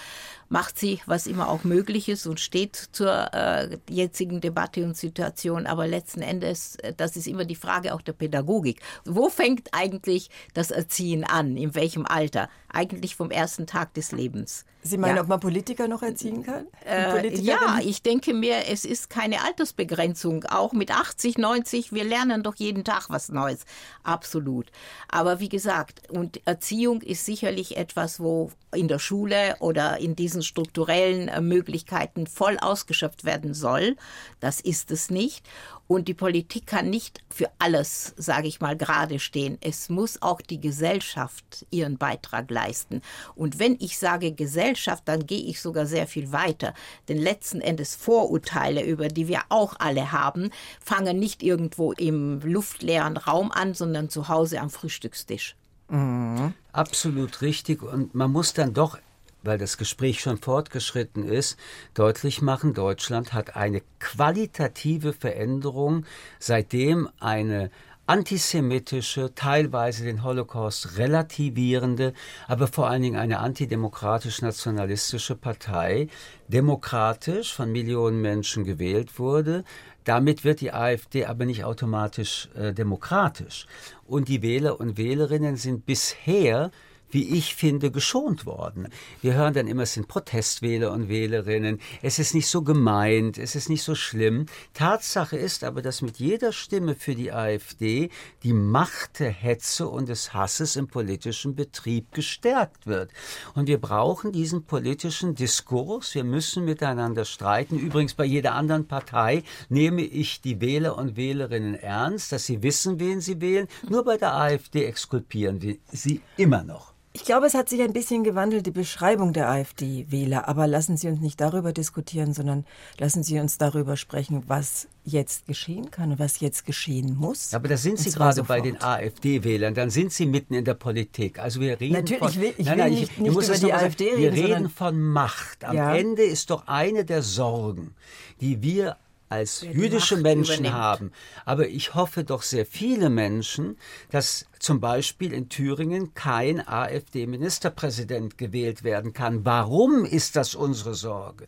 macht 0.50 0.80
sie, 0.80 1.00
was 1.06 1.28
immer 1.28 1.50
auch 1.50 1.64
möglich 1.64 2.10
ist 2.10 2.26
und 2.26 2.40
steht 2.40 2.76
zur 2.92 3.32
äh, 3.36 3.78
jetzigen 3.88 4.42
Debatte 4.42 4.84
und 4.84 4.98
Situation. 4.98 5.68
Aber 5.68 5.86
letzten 5.86 6.24
Endes, 6.24 6.78
äh, 6.78 6.92
das 6.98 7.18
ist 7.18 7.28
immer 7.28 7.46
die 7.46 7.54
Frage 7.54 7.94
auch 7.94 8.02
der 8.02 8.14
Pädagogik. 8.14 8.82
Wo 9.06 9.30
fängt 9.30 9.70
eigentlich 9.74 10.32
das 10.56 10.72
Erziehen 10.72 11.24
an? 11.24 11.56
In 11.56 11.76
welchem 11.76 12.08
Alter? 12.08 12.50
Eigentlich 12.68 13.16
vom 13.16 13.30
ersten 13.30 13.68
Tag 13.68 13.94
des 13.94 14.12
Lebens. 14.12 14.66
Sie 14.84 14.98
meinen, 14.98 15.16
ja. 15.16 15.22
ob 15.22 15.30
man 15.30 15.40
Politiker 15.40 15.88
noch 15.88 16.04
erziehen 16.04 16.44
kann? 16.44 16.68
Äh, 16.86 17.36
ja, 17.38 17.80
ich 17.82 18.02
denke 18.04 18.34
mir, 18.34 18.68
es 18.70 18.84
ist 18.84 19.10
keine 19.10 19.44
Altersbegrenzung. 19.44 20.44
Auch 20.46 20.74
mit 20.74 20.92
80, 20.92 21.38
90, 21.38 21.94
wir 21.94 22.04
lernen 22.04 22.44
doch 22.44 22.56
jeden 22.56 22.84
Tag 22.84 23.06
was 23.10 23.30
Neues. 23.30 23.62
Absolut. 24.04 24.72
Aber 25.08 25.40
wie 25.40 25.50
gesagt, 25.50 26.10
und 26.10 26.46
Erziehung 26.46 27.02
ist 27.02 27.26
sicherlich 27.26 27.78
etwas, 27.78 28.20
wo 28.20 28.52
in 28.76 28.88
der 28.88 29.00
Schule 29.00 29.56
oder 29.60 30.00
in 30.00 30.16
diesen 30.16 30.44
strukturellen 30.44 31.28
äh, 31.28 31.42
Möglichkeiten 31.42 32.28
voll 32.28 32.58
ausgeschöpft 32.60 33.24
werden 33.24 33.54
soll. 33.54 33.96
Das 34.40 34.60
ist 34.60 34.92
es 34.92 35.10
nicht. 35.10 35.46
Und 35.88 36.08
die 36.08 36.14
Politik 36.14 36.66
kann 36.66 36.90
nicht 36.90 37.22
für 37.30 37.52
alles, 37.60 38.14
sage 38.18 38.48
ich 38.48 38.62
mal, 38.62 38.76
gerade 38.76 39.20
stehen. 39.20 39.58
Es 39.62 39.90
muss 39.90 40.22
auch 40.22 40.42
die 40.42 40.60
Gesellschaft 40.60 41.66
ihren 41.72 41.98
Beitrag 41.98 42.50
leisten. 42.50 43.02
Und 43.36 43.60
wenn 43.60 43.76
ich 43.80 43.98
sage 44.00 44.32
Gesellschaft, 44.32 44.73
dann 45.06 45.26
gehe 45.26 45.44
ich 45.44 45.62
sogar 45.62 45.86
sehr 45.86 46.08
viel 46.08 46.32
weiter. 46.32 46.74
Denn 47.08 47.18
letzten 47.18 47.62
Endes 47.62 47.96
Vorurteile, 47.96 48.84
über 48.84 49.08
die 49.08 49.28
wir 49.28 49.42
auch 49.50 49.76
alle 49.80 50.12
haben, 50.12 50.50
fangen 50.84 51.20
nicht 51.20 51.44
irgendwo 51.44 51.92
im 51.94 52.40
luftleeren 52.42 53.18
Raum 53.18 53.52
an, 53.52 53.74
sondern 53.74 54.10
zu 54.10 54.28
Hause 54.28 54.60
am 54.60 54.70
Frühstückstisch. 54.70 55.56
Mhm. 55.90 56.54
Absolut 56.72 57.42
richtig. 57.42 57.84
Und 57.84 58.16
man 58.16 58.32
muss 58.32 58.54
dann 58.54 58.74
doch 58.74 58.98
weil 59.44 59.58
das 59.58 59.78
Gespräch 59.78 60.22
schon 60.22 60.38
fortgeschritten 60.38 61.24
ist, 61.24 61.58
deutlich 61.94 62.42
machen, 62.42 62.74
Deutschland 62.74 63.34
hat 63.34 63.56
eine 63.56 63.82
qualitative 64.00 65.14
Veränderung, 65.14 66.06
seitdem 66.40 67.10
eine 67.20 67.70
antisemitische, 68.06 69.34
teilweise 69.34 70.04
den 70.04 70.24
Holocaust 70.24 70.98
relativierende, 70.98 72.14
aber 72.48 72.68
vor 72.68 72.88
allen 72.90 73.02
Dingen 73.02 73.20
eine 73.20 73.40
antidemokratisch-nationalistische 73.40 75.36
Partei 75.36 76.08
demokratisch 76.48 77.54
von 77.54 77.72
Millionen 77.72 78.22
Menschen 78.22 78.66
gewählt 78.66 79.20
wurde. 79.20 79.64
Damit 80.04 80.44
wird 80.44 80.60
die 80.60 80.74
AfD 80.74 81.26
aber 81.26 81.46
nicht 81.46 81.64
automatisch 81.64 82.50
äh, 82.56 82.74
demokratisch. 82.74 83.68
Und 84.06 84.28
die 84.28 84.42
Wähler 84.42 84.80
und 84.80 84.98
Wählerinnen 84.98 85.56
sind 85.56 85.86
bisher 85.86 86.72
wie 87.14 87.38
ich 87.38 87.56
finde, 87.56 87.92
geschont 87.92 88.46
worden. 88.46 88.88
Wir 89.22 89.36
hören 89.36 89.54
dann 89.54 89.68
immer, 89.68 89.84
es 89.84 89.94
sind 89.94 90.08
Protestwähler 90.08 90.92
und 90.92 91.10
Wählerinnen, 91.10 91.80
es 92.02 92.20
ist 92.20 92.34
nicht 92.34 92.48
so 92.48 92.64
gemeint, 92.64 93.38
es 93.38 93.56
ist 93.56 93.70
nicht 93.70 93.84
so 93.84 93.96
schlimm. 93.96 94.48
Tatsache 94.74 95.38
ist 95.38 95.64
aber, 95.64 95.82
dass 95.82 96.02
mit 96.02 96.18
jeder 96.18 96.52
Stimme 96.52 96.96
für 96.96 97.16
die 97.16 97.32
AfD 97.32 98.10
die 98.44 98.54
Macht 98.54 99.20
der 99.20 99.32
Hetze 99.32 99.88
und 99.88 100.10
des 100.10 100.34
Hasses 100.34 100.76
im 100.76 100.88
politischen 100.88 101.56
Betrieb 101.56 102.12
gestärkt 102.14 102.88
wird. 102.88 103.12
Und 103.54 103.68
wir 103.68 103.80
brauchen 103.80 104.32
diesen 104.32 104.66
politischen 104.66 105.36
Diskurs, 105.36 106.16
wir 106.16 106.24
müssen 106.24 106.66
miteinander 106.66 107.26
streiten. 107.26 107.78
Übrigens 107.78 108.14
bei 108.16 108.26
jeder 108.26 108.56
anderen 108.56 108.88
Partei 108.88 109.44
nehme 109.70 110.02
ich 110.02 110.42
die 110.42 110.60
Wähler 110.62 110.98
und 110.98 111.16
Wählerinnen 111.16 111.76
ernst, 111.76 112.32
dass 112.32 112.46
sie 112.46 112.64
wissen, 112.64 113.00
wen 113.00 113.22
sie 113.22 113.42
wählen. 113.42 113.68
Nur 113.90 114.04
bei 114.04 114.18
der 114.18 114.34
AfD 114.34 114.86
exkulpieren 114.86 115.62
wir 115.62 115.78
sie 115.92 116.22
immer 116.38 116.64
noch. 116.64 116.94
Ich 117.16 117.26
glaube, 117.26 117.46
es 117.46 117.54
hat 117.54 117.70
sich 117.70 117.80
ein 117.84 117.94
bisschen 117.94 118.24
gewandelt, 118.24 118.66
die 118.66 118.72
Beschreibung 118.72 119.34
der 119.34 119.48
AfD-Wähler. 119.48 120.48
Aber 120.48 120.66
lassen 120.66 120.98
Sie 120.98 121.08
uns 121.08 121.22
nicht 121.22 121.40
darüber 121.40 121.72
diskutieren, 121.72 122.34
sondern 122.34 122.66
lassen 122.98 123.22
Sie 123.22 123.40
uns 123.40 123.60
darüber 123.60 123.98
sprechen, 123.98 124.44
was 124.48 124.88
jetzt 125.06 125.46
geschehen 125.46 125.92
kann 125.92 126.14
und 126.14 126.20
was 126.20 126.40
jetzt 126.40 126.66
geschehen 126.66 127.16
muss. 127.16 127.54
Aber 127.54 127.68
da 127.68 127.78
sind 127.78 128.00
Sie 128.00 128.10
gerade 128.10 128.38
sofort. 128.38 128.48
bei 128.48 128.62
den 128.62 128.82
AfD-Wählern, 128.82 129.76
dann 129.76 129.92
sind 129.92 130.12
Sie 130.12 130.26
mitten 130.26 130.56
in 130.56 130.66
der 130.66 130.74
Politik. 130.74 131.38
Also 131.38 131.62
wir 131.62 131.80
reden 131.80 131.94
Natürlich, 131.94 132.20
von, 132.20 132.30
ich 132.30 132.40
will, 132.40 132.54
ich 132.58 132.66
nein, 132.66 132.78
nein, 132.80 132.92
will 132.92 133.00
nicht, 133.02 133.12
ich, 133.12 133.18
nicht 133.20 133.32
über 133.32 133.58
die 133.60 133.74
AfD 133.74 134.06
reden. 134.06 134.20
Wir 134.20 134.34
reden 134.34 134.70
von 134.70 135.00
Macht. 135.00 135.66
Am 135.66 135.76
ja. 135.76 135.96
Ende 135.96 136.24
ist 136.24 136.50
doch 136.50 136.66
eine 136.66 137.06
der 137.06 137.22
Sorgen, 137.22 137.94
die 138.42 138.64
wir 138.64 138.98
als 139.30 139.62
jüdische 139.62 140.18
Menschen 140.18 140.66
übernimmt. 140.66 140.76
haben. 140.76 141.12
Aber 141.46 141.68
ich 141.68 141.96
hoffe 141.96 142.24
doch 142.24 142.44
sehr 142.44 142.66
viele 142.66 143.10
Menschen, 143.10 143.78
dass 144.12 144.46
zum 144.64 144.80
Beispiel 144.80 145.34
in 145.34 145.50
Thüringen 145.50 146.14
kein 146.14 146.66
AfD-Ministerpräsident 146.66 148.38
gewählt 148.38 148.84
werden 148.84 149.12
kann. 149.14 149.44
Warum 149.46 150.06
ist 150.06 150.38
das 150.38 150.56
unsere 150.56 150.94
Sorge? 150.94 151.48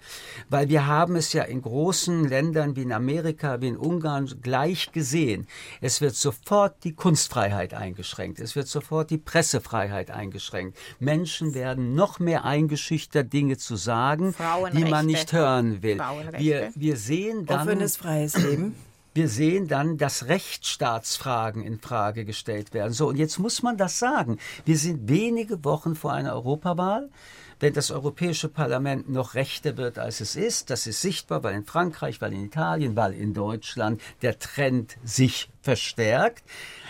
Weil 0.50 0.68
wir 0.68 0.86
haben 0.86 1.16
es 1.16 1.32
ja 1.32 1.44
in 1.44 1.62
großen 1.62 2.28
Ländern 2.28 2.76
wie 2.76 2.82
in 2.82 2.92
Amerika, 2.92 3.62
wie 3.62 3.70
in 3.70 3.78
Ungarn 3.78 4.30
gleich 4.42 4.92
gesehen. 4.92 5.48
Es 5.80 6.02
wird 6.02 6.16
sofort 6.16 6.84
die 6.84 6.94
Kunstfreiheit 6.94 7.74
eingeschränkt. 7.74 8.40
Es 8.40 8.56
wird 8.56 8.68
sofort 8.68 9.10
die 9.10 9.18
Pressefreiheit 9.18 10.12
eingeschränkt. 10.12 10.78
Menschen 11.00 11.54
werden 11.54 11.96
noch 11.96 12.20
mehr 12.20 12.44
eingeschüchtert, 12.44 13.32
Dinge 13.32 13.58
zu 13.58 13.78
sagen, 13.78 14.36
die 14.74 14.86
man 14.86 15.06
nicht 15.06 15.32
hören 15.32 15.82
will. 15.82 16.00
Wir, 16.38 16.72
wir 16.76 16.98
sehen 16.98 17.46
dann... 17.46 17.62
Offenes, 17.62 17.96
freies 17.96 18.36
Leben 18.38 18.76
wir 19.16 19.30
sehen 19.30 19.68
dann, 19.68 19.98
dass 19.98 20.28
Rechtsstaatsfragen 20.28 21.64
in 21.64 21.80
Frage 21.80 22.26
gestellt 22.26 22.74
werden. 22.74 22.94
So, 22.94 23.08
und 23.08 23.16
jetzt 23.16 23.40
muss 23.40 23.64
man 23.64 23.78
das 23.78 23.98
sagen. 23.98 24.38
Wir 24.66 24.78
sind 24.78 25.10
wenige 25.10 25.64
Wochen 25.64 25.96
vor 25.96 26.12
einer 26.12 26.34
Europawahl. 26.34 27.10
Wenn 27.62 27.74
das 27.74 27.90
Europäische 27.90 28.50
Parlament 28.50 29.10
noch 29.10 29.34
rechter 29.34 29.78
wird, 29.78 29.98
als 29.98 30.20
es 30.20 30.36
ist, 30.36 30.70
das 30.70 30.86
ist 30.86 31.00
sichtbar, 31.00 31.42
weil 31.44 31.56
in 31.56 31.64
Frankreich, 31.64 32.20
weil 32.20 32.34
in 32.34 32.44
Italien, 32.44 32.98
weil 32.98 33.14
in 33.14 33.34
Deutschland 33.34 34.02
der 34.22 34.38
Trend 34.38 34.98
sich 35.06 35.50
verstärkt 35.62 36.44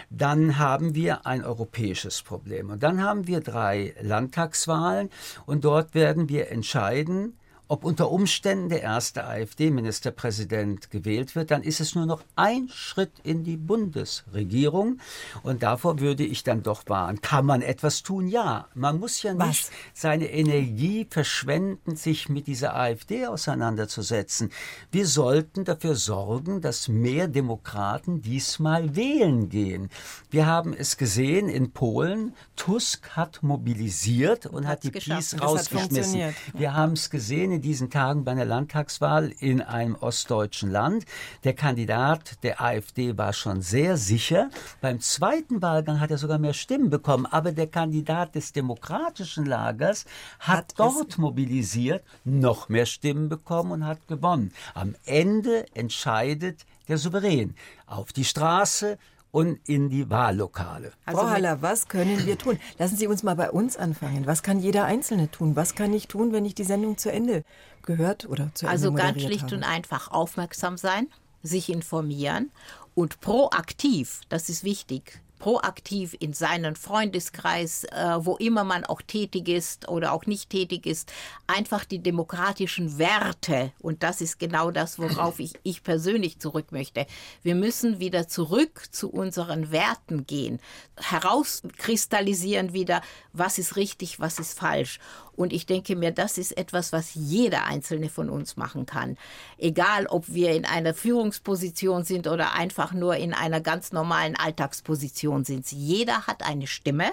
dann 0.10 0.60
haben 0.60 0.96
wir 0.96 1.26
ein 1.26 1.44
europäisches 1.44 2.22
Problem. 2.22 2.70
Und 2.70 2.84
dann 2.84 3.02
haben 3.02 3.28
wir 3.28 3.42
drei 3.42 3.96
Landtagswahlen 4.02 5.10
und 5.46 5.66
dort 5.66 5.94
werden 5.94 6.30
wir 6.30 6.52
entscheiden, 6.52 7.38
ob 7.68 7.84
unter 7.84 8.12
Umständen 8.12 8.70
der 8.70 8.84
erste 8.84 9.26
AfD-Ministerpräsident 9.26 10.92
gewählt 10.92 11.36
wird, 11.36 11.50
dann 11.50 11.64
ist 11.64 11.80
es 11.80 11.96
nur 11.96 12.06
noch 12.06 12.24
ein 12.36 12.70
Schritt 12.70 13.12
in 13.24 13.44
die 13.44 13.58
Bundesregierung. 13.58 15.00
Und 15.42 15.64
davor 15.64 16.00
würde 16.00 16.24
ich 16.24 16.44
dann 16.44 16.62
doch 16.62 16.84
warnen. 16.88 17.22
Kann 17.22 17.46
man 17.46 17.62
etwas 17.62 18.04
tun? 18.04 18.28
Ja. 18.28 18.68
Man 18.76 19.00
muss 19.00 19.24
ja 19.24 19.34
nicht 19.34 19.70
Was? 19.70 19.72
seine 19.94 20.32
Energie 20.32 21.08
verschwenden, 21.10 21.96
sich 21.96 22.30
mit 22.30 22.46
dieser 22.48 22.76
AfD 22.76 23.26
auseinanderzusetzen. 23.26 24.52
Wir 24.92 25.08
sollten 25.08 25.66
dafür 25.66 25.96
sorgen, 25.96 26.62
dass 26.62 26.88
mehr 26.88 27.28
Demokraten 27.28 28.22
diesmal 28.22 28.96
wählen 28.96 29.50
gehen. 29.50 29.90
Wir 30.30 30.46
haben 30.46 30.74
es 30.74 30.98
gesehen 30.98 31.50
in 31.50 31.72
Polen. 31.72 32.36
Tusk 32.56 33.10
hat 33.12 33.42
mobilisiert 33.42 34.46
und 34.46 34.68
hat, 34.68 34.78
hat 34.78 34.84
die 34.84 34.92
Peace 34.92 35.36
rausgeschmissen. 35.42 36.36
Wir 36.54 36.74
haben 36.74 36.94
es 36.94 37.10
gesehen 37.10 37.55
in 37.56 37.62
diesen 37.62 37.90
Tagen 37.90 38.24
bei 38.24 38.32
einer 38.32 38.46
Landtagswahl 38.46 39.34
in 39.40 39.62
einem 39.62 39.96
ostdeutschen 39.96 40.70
Land. 40.70 41.06
Der 41.44 41.54
Kandidat 41.54 42.44
der 42.44 42.62
AfD 42.62 43.18
war 43.18 43.34
schon 43.34 43.62
sehr 43.62 43.98
sicher. 43.98 44.50
Beim 44.82 45.00
zweiten 45.00 45.62
Wahlgang 45.62 46.00
hat 46.00 46.12
er 46.12 46.18
sogar 46.18 46.38
mehr 46.38 46.54
Stimmen 46.54 46.90
bekommen. 46.90 47.26
Aber 47.26 47.52
der 47.52 47.68
Kandidat 47.68 48.36
des 48.36 48.52
demokratischen 48.54 49.46
Lagers 49.46 50.06
hat, 50.40 50.58
hat 50.58 50.74
dort 50.78 51.18
mobilisiert, 51.18 52.04
noch 52.24 52.70
mehr 52.70 52.86
Stimmen 52.86 53.30
bekommen 53.30 53.72
und 53.72 53.86
hat 53.86 54.08
gewonnen. 54.08 54.52
Am 54.74 54.96
Ende 55.06 55.66
entscheidet 55.74 56.66
der 56.88 56.98
Souverän. 56.98 57.56
Auf 57.88 58.14
die 58.14 58.26
Straße, 58.26 58.98
und 59.36 59.60
in 59.68 59.90
die 59.90 60.10
Wahllokale. 60.10 60.94
Also 61.06 61.20
Frau 61.20 61.30
Haller, 61.30 61.62
was 61.62 61.90
können 61.90 62.26
wir 62.26 62.38
tun? 62.38 62.58
Lassen 62.80 62.96
Sie 62.96 63.06
uns 63.06 63.22
mal 63.22 63.36
bei 63.36 63.52
uns 63.52 63.76
anfangen. 63.76 64.26
Was 64.26 64.44
kann 64.44 64.60
jeder 64.60 64.86
Einzelne 64.86 65.30
tun? 65.30 65.58
Was 65.58 65.76
kann 65.76 65.92
ich 65.92 66.08
tun, 66.08 66.32
wenn 66.32 66.46
ich 66.46 66.56
die 66.56 66.64
Sendung 66.64 66.98
zu 66.98 67.12
Ende 67.12 67.44
gehört 67.82 68.30
oder 68.30 68.52
zu 68.54 68.66
Ende 68.66 68.72
Also 68.72 68.94
ganz 68.94 69.22
schlicht 69.22 69.44
habe? 69.44 69.56
und 69.58 69.64
einfach 69.64 70.10
aufmerksam 70.10 70.78
sein, 70.78 71.10
sich 71.44 71.70
informieren 71.70 72.50
und 72.94 73.20
proaktiv, 73.20 74.22
das 74.30 74.48
ist 74.48 74.64
wichtig, 74.64 75.22
proaktiv 75.40 76.16
in 76.20 76.34
seinen 76.34 76.76
Freundeskreis, 76.76 77.84
äh, 77.86 78.18
wo 78.20 78.36
immer 78.38 78.64
man 78.64 78.86
auch 78.86 79.02
tätig 79.02 79.48
ist 79.48 79.88
oder 79.88 80.14
auch 80.14 80.26
nicht 80.26 80.50
tätig 80.50 80.86
ist, 80.86 81.12
einfach 81.48 81.86
die 81.86 82.00
demokratischen 82.00 82.98
Werte, 82.98 83.72
und 83.80 84.04
das 84.04 84.22
ist 84.22 84.40
genau 84.40 84.72
das, 84.72 85.00
worauf 85.00 85.40
ich, 85.40 85.54
ich 85.64 85.84
persönlich 85.84 86.40
zurück 86.40 86.72
möchte, 86.72 87.06
wir 87.44 87.56
müssen 87.56 88.00
wieder 88.00 88.28
zurück 88.28 88.88
zu 88.92 89.10
unseren 89.10 89.72
Werten 89.72 90.26
gehen, 90.26 90.60
herauskristallisieren 90.98 92.74
wieder, 92.74 93.02
was 93.34 93.58
ist 93.58 93.76
richtig, 93.76 94.20
was 94.20 94.40
ist 94.40 94.58
falsch. 94.58 95.00
Und 95.36 95.54
ich 95.54 95.66
denke 95.66 95.96
mir, 95.96 96.12
das 96.12 96.38
ist 96.38 96.58
etwas, 96.58 96.94
was 96.94 97.14
jeder 97.14 97.66
einzelne 97.66 98.10
von 98.10 98.30
uns 98.30 98.58
machen 98.58 98.86
kann. 98.86 99.18
Egal, 99.58 100.08
ob 100.08 100.34
wir 100.34 100.52
in 100.52 100.66
einer 100.66 100.94
Führungsposition 100.94 102.04
sind 102.04 102.28
oder 102.28 102.54
einfach 102.54 102.94
nur 102.94 103.16
in 103.18 103.34
einer 103.34 103.62
ganz 103.62 103.92
normalen 103.92 104.36
Alltagsposition 104.36 105.44
sind. 105.44 105.72
Jeder 105.72 106.28
hat 106.28 106.44
eine 106.44 106.68
Stimme. 106.68 107.12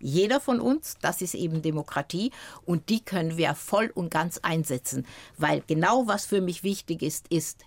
Jeder 0.00 0.40
von 0.40 0.60
uns, 0.60 0.98
das 1.00 1.22
ist 1.22 1.34
eben 1.34 1.62
Demokratie 1.62 2.30
und 2.66 2.90
die 2.90 3.02
können 3.02 3.38
wir 3.38 3.54
voll 3.54 3.90
und 3.94 4.10
ganz 4.10 4.38
einsetzen, 4.42 5.06
weil 5.38 5.62
genau 5.66 6.06
was 6.06 6.26
für 6.26 6.42
mich 6.42 6.62
wichtig 6.62 7.00
ist, 7.00 7.28
ist 7.28 7.64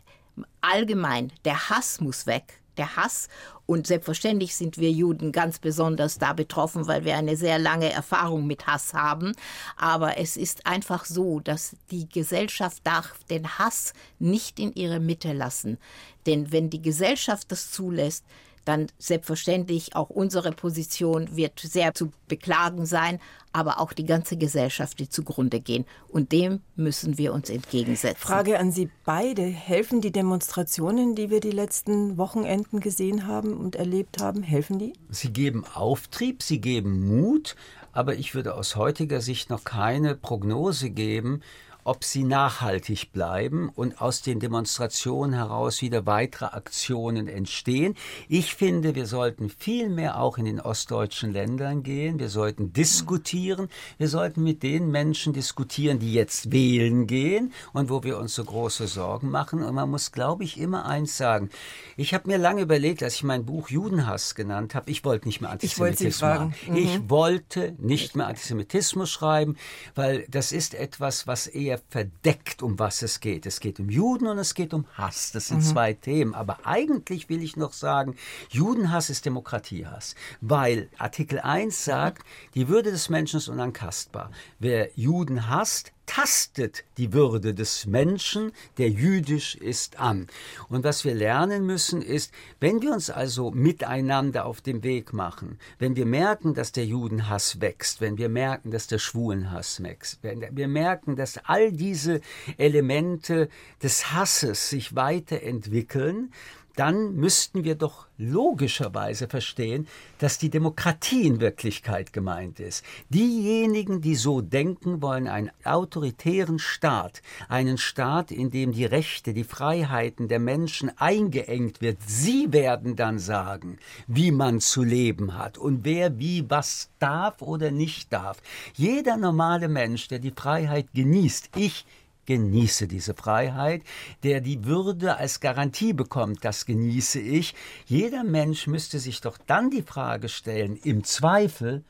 allgemein, 0.62 1.32
der 1.46 1.70
Hass 1.70 2.00
muss 2.00 2.28
weg 2.28 2.62
der 2.78 2.96
Hass. 2.96 3.28
Und 3.66 3.88
selbstverständlich 3.88 4.56
sind 4.56 4.78
wir 4.78 4.92
Juden 4.92 5.32
ganz 5.32 5.60
besonders 5.60 6.20
da 6.20 6.34
betroffen, 6.34 6.88
weil 6.88 7.04
wir 7.04 7.18
eine 7.18 7.36
sehr 7.36 7.60
lange 7.60 7.92
Erfahrung 7.92 8.48
mit 8.48 8.66
Hass 8.66 8.94
haben. 8.94 9.34
Aber 9.76 10.18
es 10.18 10.38
ist 10.38 10.66
einfach 10.66 11.06
so, 11.06 11.40
dass 11.40 11.76
die 11.92 12.08
Gesellschaft 12.08 12.86
darf 12.86 13.24
den 13.30 13.60
Hass 13.60 13.94
nicht 14.20 14.60
in 14.60 14.74
ihre 14.74 15.00
Mitte 15.00 15.34
lassen. 15.34 15.78
Denn 16.26 16.52
wenn 16.52 16.70
die 16.70 16.82
Gesellschaft 16.82 17.52
das 17.52 17.72
zulässt, 17.72 18.24
dann 18.68 18.88
selbstverständlich 18.98 19.96
auch 19.96 20.10
unsere 20.10 20.52
Position 20.52 21.36
wird 21.36 21.60
sehr 21.60 21.94
zu 21.94 22.12
beklagen 22.28 22.86
sein, 22.86 23.20
aber 23.54 23.80
auch 23.80 23.94
die 23.94 24.06
ganze 24.06 24.38
Gesellschaft 24.38 25.00
wird 25.00 25.12
zugrunde 25.12 25.60
gehen. 25.60 25.86
Und 26.10 26.32
dem 26.32 26.62
müssen 26.76 27.18
wir 27.18 27.34
uns 27.34 27.50
entgegensetzen. 27.50 28.20
Frage 28.20 28.60
an 28.60 28.72
Sie 28.72 28.90
beide. 29.06 29.44
Helfen 29.44 30.02
die 30.02 30.12
Demonstrationen, 30.12 31.16
die 31.16 31.30
wir 31.30 31.40
die 31.40 31.52
letzten 31.52 32.18
Wochenenden 32.18 32.80
gesehen 32.80 33.26
haben 33.26 33.56
und 33.56 33.76
erlebt 33.76 34.22
haben, 34.22 34.44
helfen 34.44 34.80
die? 34.80 34.94
Sie 35.10 35.32
geben 35.32 35.66
Auftrieb, 35.74 36.44
sie 36.44 36.60
geben 36.60 37.08
Mut, 37.08 37.56
aber 37.94 38.16
ich 38.16 38.36
würde 38.36 38.54
aus 38.54 38.76
heutiger 38.76 39.22
Sicht 39.22 39.50
noch 39.50 39.64
keine 39.64 40.16
Prognose 40.16 40.90
geben, 40.90 41.42
ob 41.88 42.04
sie 42.04 42.24
nachhaltig 42.24 43.14
bleiben 43.14 43.70
und 43.70 44.02
aus 44.02 44.22
den 44.22 44.42
Demonstrationen 44.42 45.34
heraus 45.34 45.82
wieder 45.82 46.06
weitere 46.06 46.48
Aktionen 46.48 47.30
entstehen. 47.30 47.96
Ich 48.28 48.56
finde, 48.56 48.94
wir 48.94 49.06
sollten 49.06 49.50
viel 49.50 49.88
mehr 49.88 50.20
auch 50.20 50.38
in 50.38 50.44
den 50.44 50.60
ostdeutschen 50.60 51.32
Ländern 51.32 51.84
gehen. 51.84 52.20
Wir 52.20 52.28
sollten 52.28 52.74
diskutieren. 52.74 53.70
Wir 53.98 54.10
sollten 54.10 54.44
mit 54.44 54.64
den 54.64 54.92
Menschen 54.92 55.32
diskutieren, 55.32 56.00
die 56.00 56.12
jetzt 56.12 56.52
wählen 56.52 57.08
gehen 57.08 57.54
und 57.72 57.90
wo 57.90 58.04
wir 58.04 58.18
uns 58.18 58.36
so 58.36 58.44
große 58.44 58.88
Sorgen 58.88 59.30
machen. 59.30 59.64
Und 59.64 59.74
man 59.74 59.90
muss, 59.90 60.12
glaube 60.12 60.44
ich, 60.44 60.60
immer 60.60 60.88
eins 60.88 61.16
sagen. 61.16 61.50
Ich 61.96 62.14
habe 62.14 62.28
mir 62.28 62.38
lange 62.38 62.64
überlegt, 62.64 63.02
als 63.02 63.16
ich 63.16 63.24
mein 63.24 63.46
Buch 63.46 63.70
Judenhass 63.70 64.36
genannt 64.36 64.76
habe, 64.76 64.92
ich 64.92 65.06
wollte 65.06 65.26
nicht 65.26 65.40
mehr 65.40 65.52
Antisemitismus 65.52 66.20
schreiben. 66.20 66.54
Mhm. 66.68 66.76
Ich 66.76 67.10
wollte 67.10 67.76
nicht 67.78 68.18
mehr 68.18 68.28
Antisemitismus 68.28 69.10
schreiben, 69.10 69.56
weil 69.96 70.26
das 70.28 70.52
ist 70.52 70.74
etwas, 70.74 71.28
was 71.28 71.48
eher 71.48 71.77
sehr 71.78 71.82
verdeckt, 71.90 72.64
um 72.64 72.80
was 72.80 73.02
es 73.02 73.20
geht. 73.20 73.46
Es 73.46 73.60
geht 73.60 73.80
um 73.80 73.90
Juden 73.90 74.28
und 74.28 74.38
es 74.38 74.54
geht 74.54 74.74
um 74.74 74.86
Hass. 74.96 75.32
Das 75.32 75.48
sind 75.48 75.58
mhm. 75.58 75.64
zwei 75.64 75.94
Themen. 75.94 76.34
Aber 76.34 76.66
eigentlich 76.66 77.30
will 77.30 77.42
ich 77.42 77.56
noch 77.58 77.74
sagen, 77.74 78.16
Judenhass 78.50 79.10
ist 79.10 79.26
Demokratiehass, 79.26 80.16
weil 80.42 80.90
Artikel 80.98 81.40
1 81.40 81.86
sagt, 81.86 82.26
die 82.56 82.68
Würde 82.68 82.92
des 82.92 83.10
Menschen 83.10 83.38
ist 83.38 83.48
unantastbar. 83.48 84.32
Wer 84.60 84.90
Juden 84.96 85.50
hasst, 85.50 85.94
tastet 86.08 86.84
die 86.98 87.14
Würde 87.14 87.54
des 87.54 87.86
Menschen, 87.86 88.52
der 88.80 88.90
jüdisch 88.90 89.54
ist, 89.56 90.00
an. 90.00 90.28
Und 90.70 90.84
was 90.84 91.06
wir 91.06 91.14
lernen 91.14 91.66
müssen 91.66 92.02
ist, 92.02 92.32
wenn 92.60 92.82
wir 92.82 92.94
uns 92.94 93.12
also 93.12 93.52
miteinander 93.52 94.46
auf 94.46 94.62
den 94.62 94.84
Weg 94.84 95.14
machen, 95.14 95.60
wenn 95.78 95.96
wir 95.96 96.08
merken, 96.08 96.56
dass 96.56 96.72
der 96.72 96.86
Judenhass 96.86 97.62
wächst, 97.62 98.02
wenn 98.02 98.18
wir 98.18 98.30
merken, 98.30 98.72
dass 98.72 98.88
der 98.88 98.98
Schwulenhass 98.98 99.84
wächst, 99.84 100.20
wenn 100.24 100.44
wir 100.56 100.68
merken, 100.68 101.16
dass 101.16 101.38
all 101.46 101.72
diese 101.72 102.22
Elemente 102.58 103.50
des 103.84 104.14
Hasses 104.14 104.70
sich 104.70 104.96
weiterentwickeln, 104.96 106.32
dann 106.78 107.16
müssten 107.16 107.64
wir 107.64 107.76
doch 107.76 108.06
logischerweise 108.18 109.28
verstehen, 109.28 109.88
dass 110.20 110.38
die 110.38 110.52
Demokratie 110.52 111.26
in 111.26 111.40
Wirklichkeit 111.40 112.14
gemeint 112.14 112.60
ist. 112.60 112.86
Diejenigen, 113.10 114.00
die 114.00 114.16
so 114.16 114.42
denken, 114.42 115.02
wollen 115.02 115.28
einen 115.28 115.52
autoritären 115.64 116.60
Staat, 116.60 117.24
einen 117.50 117.80
Staat, 117.80 118.32
in 118.32 118.52
dem 118.52 118.74
die 118.74 118.86
Rechte, 118.86 119.34
die 119.34 119.44
Freiheiten 119.44 120.28
der 120.28 120.40
Menschen 120.40 120.96
eingeengt 120.98 121.82
wird. 121.82 121.98
Sie 122.06 122.54
werden 122.54 122.96
dann 122.96 123.18
sagen, 123.18 123.80
wie 124.06 124.32
man 124.32 124.60
zu 124.60 124.84
leben 124.84 125.36
hat 125.36 125.58
und 125.58 125.84
wer 125.84 126.20
wie 126.20 126.48
was 126.48 126.92
darf 127.00 127.42
oder 127.42 127.72
nicht 127.72 128.14
darf. 128.14 128.38
Jeder 128.76 129.18
normale 129.18 129.68
Mensch, 129.68 130.08
der 130.10 130.20
die 130.20 130.32
Freiheit 130.32 130.88
genießt, 130.94 131.50
ich 131.56 131.86
genieße 132.28 132.88
diese 132.88 133.16
Freiheit, 133.16 133.82
der 134.22 134.42
die 134.42 134.66
Würde 134.66 135.18
als 135.18 135.40
Garantie 135.40 135.94
bekommt, 135.94 136.46
das 136.46 136.68
genieße 136.68 137.20
ich. 137.20 137.56
Jeder 137.88 138.24
Mensch 138.24 138.68
müsste 138.68 139.00
sich 139.00 139.22
doch 139.22 139.40
dann 139.40 139.72
die 139.72 139.82
Frage 139.82 140.30
stellen, 140.30 140.78
im 140.84 141.04
Zweifel 141.04 141.84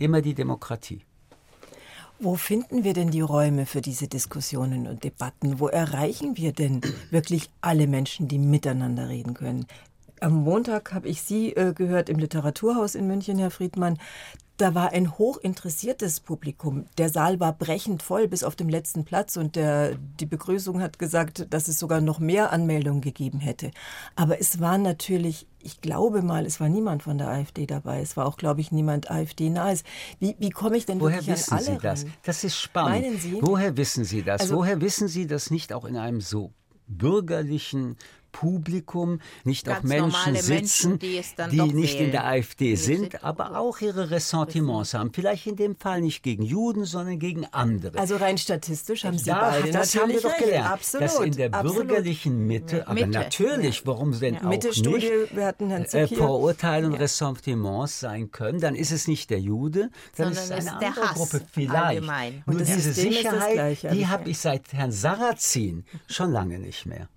immer 0.00 0.20
die 0.20 0.34
Demokratie. 0.34 1.02
Wo 2.20 2.34
finden 2.34 2.82
wir 2.82 2.94
denn 2.94 3.12
die 3.12 3.20
Räume 3.20 3.64
für 3.64 3.80
diese 3.80 4.08
Diskussionen 4.08 4.88
und 4.88 5.04
Debatten? 5.04 5.60
Wo 5.60 5.68
erreichen 5.68 6.36
wir 6.36 6.52
denn 6.52 6.80
wirklich 7.10 7.48
alle 7.60 7.86
Menschen, 7.86 8.26
die 8.26 8.38
miteinander 8.38 9.08
reden 9.08 9.34
können? 9.34 9.66
Am 10.20 10.34
Montag 10.34 10.92
habe 10.92 11.06
ich 11.06 11.22
Sie 11.22 11.52
äh, 11.52 11.72
gehört 11.72 12.08
im 12.08 12.18
Literaturhaus 12.18 12.96
in 12.96 13.06
München, 13.06 13.38
Herr 13.38 13.52
Friedmann. 13.52 13.98
Da 14.58 14.74
war 14.74 14.90
ein 14.92 15.16
hochinteressiertes 15.16 16.18
Publikum. 16.18 16.86
Der 16.98 17.10
Saal 17.10 17.38
war 17.38 17.52
brechend 17.52 18.02
voll 18.02 18.26
bis 18.26 18.42
auf 18.42 18.56
dem 18.56 18.68
letzten 18.68 19.04
Platz 19.04 19.36
und 19.36 19.54
der, 19.54 19.94
die 19.94 20.26
Begrüßung 20.26 20.82
hat 20.82 20.98
gesagt, 20.98 21.46
dass 21.50 21.68
es 21.68 21.78
sogar 21.78 22.00
noch 22.00 22.18
mehr 22.18 22.50
Anmeldungen 22.52 23.00
gegeben 23.00 23.38
hätte. 23.38 23.70
Aber 24.16 24.40
es 24.40 24.58
war 24.58 24.76
natürlich, 24.76 25.46
ich 25.62 25.80
glaube 25.80 26.22
mal, 26.22 26.44
es 26.44 26.58
war 26.58 26.68
niemand 26.68 27.04
von 27.04 27.18
der 27.18 27.28
AfD 27.28 27.66
dabei. 27.66 28.00
Es 28.00 28.16
war 28.16 28.26
auch, 28.26 28.36
glaube 28.36 28.60
ich, 28.60 28.72
niemand 28.72 29.12
AfD-nahes. 29.12 29.84
Wie, 30.18 30.34
wie 30.40 30.50
komme 30.50 30.76
ich 30.76 30.86
denn 30.86 30.98
Woher 31.00 31.24
wissen 31.24 31.52
an 31.52 31.58
alle 31.58 31.66
Sie 31.76 31.78
das? 31.80 32.02
ran? 32.02 32.12
Das 32.24 32.42
ist 32.42 32.56
spannend. 32.56 33.02
Meinen 33.02 33.18
Sie? 33.20 33.38
Woher 33.40 33.76
wissen 33.76 34.02
Sie 34.04 34.22
das? 34.24 34.40
Also- 34.40 34.56
Woher 34.56 34.80
wissen 34.80 35.06
Sie 35.06 35.28
das 35.28 35.52
nicht 35.52 35.72
auch 35.72 35.84
in 35.84 35.96
einem 35.96 36.20
so 36.20 36.52
bürgerlichen 36.88 37.96
Publikum, 38.32 39.20
nicht 39.44 39.66
Ganz 39.66 39.78
auch 39.80 39.82
Menschen 39.84 40.34
sitzen, 40.36 40.98
Menschen, 40.98 40.98
die 40.98 41.22
die 41.50 41.72
nicht 41.74 41.94
in 41.94 42.00
wählen. 42.00 42.10
der 42.12 42.26
AfD 42.26 42.70
Die 42.70 42.76
sind, 42.76 43.12
sind- 43.12 43.24
aber 43.24 43.58
auch 43.58 43.80
ihre 43.80 44.10
Ressentiments 44.10 44.94
haben. 44.94 45.12
Vielleicht 45.12 45.46
in 45.46 45.56
dem 45.56 45.76
Fall 45.76 46.00
nicht 46.00 46.22
gegen 46.22 46.42
Juden, 46.42 46.84
sondern 46.84 47.18
gegen 47.18 47.46
andere. 47.52 47.98
Also 47.98 48.16
rein 48.16 48.38
statistisch 48.38 49.04
haben 49.04 49.18
Sie 49.18 49.26
da, 49.26 49.50
beide 49.50 49.70
das 49.72 49.94
haben 49.96 50.08
wir 50.08 50.16
natürlich 50.16 50.22
doch 50.22 50.36
gelernt, 50.44 50.70
Absolut, 50.70 51.04
dass 51.04 51.20
in 51.20 51.32
der 51.32 51.54
absolut. 51.54 51.88
bürgerlichen 51.88 52.46
Mitte, 52.46 52.86
aber 52.86 52.94
Mitte, 52.94 53.08
natürlich, 53.08 53.86
warum 53.86 54.18
denn 54.18 54.34
Ja. 54.34 54.40
auch 54.46 54.50
nicht, 54.50 54.84
wir 54.84 55.46
hatten 55.46 55.70
Herrn 55.70 55.84
äh. 55.84 56.06
Vorurteile 56.08 56.86
und 56.86 56.94
Ressentiments 56.94 58.00
sein 58.00 58.30
können, 58.30 58.60
dann 58.60 58.74
ist 58.74 58.90
es 58.92 59.08
nicht 59.08 59.30
der 59.30 59.40
Jude, 59.40 59.90
dann 60.16 60.32
Sondern 60.32 60.32
ist 60.32 60.44
es 60.44 60.50
eine 60.50 60.58
ist 60.58 60.66
der 60.80 60.88
andere 60.88 61.08
Hass 61.08 61.14
Gruppe 61.14 61.40
vielleicht. 61.52 61.76
allgemein. 61.76 62.42
Und 62.46 62.54
Nur 62.56 62.64
diese 62.64 62.80
System 62.80 63.12
Sicherheit, 63.12 63.82
die 63.92 64.06
habe 64.06 64.24
ja. 64.24 64.28
ich 64.30 64.38
seit 64.38 64.72
Herrn 64.72 64.92
Sarrazin 64.92 65.84
schon 66.08 66.32
lange 66.32 66.58
nicht 66.58 66.86
mehr. 66.86 67.08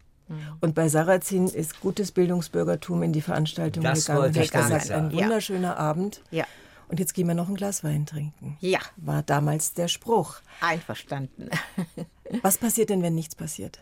Und 0.62 0.76
bei 0.76 0.88
Sarrazin 0.90 1.48
ist 1.48 1.80
gutes 1.82 2.12
Bildungsbürgertum 2.12 3.04
in 3.04 3.14
die 3.14 3.22
Veranstaltung 3.22 3.84
Das 3.84 4.06
gegangen. 4.06 4.20
wollte 4.24 4.40
und 4.40 4.46
ich 4.46 4.52
gesagt, 4.52 4.72
ein 4.74 4.80
sagen. 4.82 5.12
Ja. 5.12 5.24
wunderschöner 5.24 5.78
Abend. 5.78 6.22
Ja, 6.32 6.46
Und 6.88 7.00
jetzt 7.00 7.14
gehen 7.14 7.28
wir 7.28 7.36
noch 7.36 7.48
ein 7.50 7.56
Glas 7.56 7.84
Wein 7.84 8.06
trinken. 8.06 8.58
ja, 8.60 8.80
War 8.98 9.24
damals 9.24 9.74
der 9.74 9.88
Spruch. 9.88 10.38
einverstanden. 10.62 11.50
Was 12.42 12.58
passiert 12.58 12.90
denn, 12.90 13.02
wenn 13.04 13.16
nichts 13.16 13.36
passiert? 13.36 13.80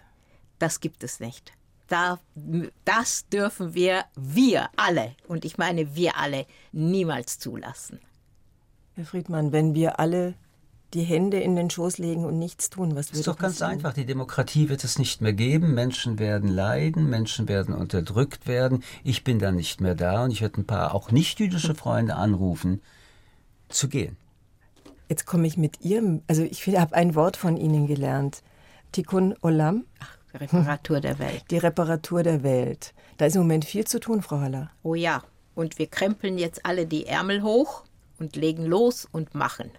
Das 0.60 0.80
gibt 0.80 1.04
es 1.04 1.20
nicht. 1.20 1.54
Da, 1.88 2.20
das 2.86 3.28
dürfen 3.30 3.74
wir, 3.74 4.06
wir 4.16 4.70
alle, 4.76 5.16
und 5.28 5.44
ich 5.46 5.58
meine 5.58 5.96
wir 5.96 6.18
alle, 6.18 6.46
niemals 6.72 7.40
zulassen. 7.40 8.00
Herr 8.94 9.06
Friedmann, 9.06 9.52
wenn 9.52 9.74
wir 9.74 10.00
alle 10.00 10.36
die 10.94 11.04
Hände 11.04 11.40
in 11.40 11.56
den 11.56 11.70
Schoß 11.70 11.98
legen 12.00 12.26
und 12.26 12.40
nichts 12.40 12.70
tun, 12.70 12.96
was 12.96 13.08
Das 13.10 13.20
ist 13.20 13.28
doch 13.28 13.38
ganz 13.38 13.56
passieren? 13.60 13.74
einfach. 13.74 13.94
Die 13.94 14.06
Demokratie 14.06 14.70
wird 14.70 14.84
es 14.84 14.98
nicht 14.98 15.22
mehr 15.22 15.34
geben. 15.34 15.74
Menschen 15.74 16.18
werden 16.20 16.50
leiden, 16.50 17.10
Menschen 17.10 17.48
werden 17.48 17.76
unterdrückt 17.76 18.48
werden. 18.48 18.84
Ich 19.04 19.24
bin 19.24 19.40
dann 19.40 19.56
nicht 19.56 19.82
mehr 19.82 19.96
da 19.96 20.24
und 20.24 20.32
ich 20.32 20.42
werde 20.42 20.62
ein 20.62 20.66
paar 20.66 20.96
auch 20.96 21.12
nicht-jüdische 21.12 21.76
Freunde 21.76 22.16
anrufen, 22.16 22.82
zu 23.70 23.88
gehen. 23.88 24.18
Jetzt 25.10 25.26
komme 25.26 25.48
ich 25.48 25.58
mit 25.58 25.82
Ihrem, 25.82 26.22
also 26.28 26.44
ich 26.44 26.66
habe 26.68 26.96
ein 26.96 27.16
Wort 27.16 27.38
von 27.38 27.58
Ihnen 27.58 27.88
gelernt. 27.88 28.42
Tikkun 28.92 29.36
Olam, 29.42 29.86
Reparatur 30.34 31.00
der 31.02 31.20
Welt. 31.20 31.44
die 31.52 31.58
Reparatur 31.58 32.24
der 32.24 32.42
Welt. 32.44 32.94
Da 33.18 33.26
ist 33.26 33.36
im 33.36 33.42
Moment 33.44 33.66
viel 33.66 33.86
zu 33.86 34.00
tun, 34.00 34.22
Frau 34.22 34.40
Haller. 34.40 34.72
Oh 34.84 34.96
ja, 34.96 35.22
und 35.56 35.78
wir 35.78 35.88
krempeln 35.88 36.38
jetzt 36.38 36.66
alle 36.66 36.86
die 36.88 37.06
Ärmel 37.06 37.44
hoch 37.44 37.84
und 38.20 38.36
legen 38.36 38.66
los 38.66 39.08
und 39.12 39.36
machen. 39.36 39.70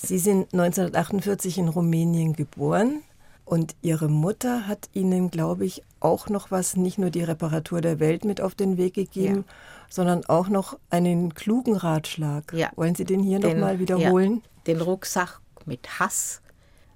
Sie 0.00 0.18
sind 0.18 0.52
1948 0.54 1.58
in 1.58 1.68
Rumänien 1.68 2.32
geboren 2.34 3.02
und 3.44 3.74
Ihre 3.82 4.08
Mutter 4.08 4.66
hat 4.68 4.88
Ihnen, 4.92 5.30
glaube 5.30 5.64
ich, 5.64 5.82
auch 6.00 6.28
noch 6.28 6.50
was, 6.50 6.76
nicht 6.76 6.98
nur 6.98 7.10
die 7.10 7.24
Reparatur 7.24 7.80
der 7.80 7.98
Welt 7.98 8.24
mit 8.24 8.40
auf 8.40 8.54
den 8.54 8.76
Weg 8.76 8.94
gegeben, 8.94 9.44
Ja. 9.48 9.54
sondern 9.90 10.24
auch 10.26 10.48
noch 10.48 10.78
einen 10.90 11.34
klugen 11.34 11.74
Ratschlag. 11.76 12.52
Ja. 12.52 12.70
Wollen 12.76 12.94
Sie 12.94 13.04
den 13.04 13.22
hier 13.22 13.40
nochmal 13.40 13.78
wiederholen? 13.80 14.42
Ja, 14.44 14.50
den 14.74 14.80
Rucksack 14.80 15.40
mit 15.66 15.98
Hass 15.98 16.42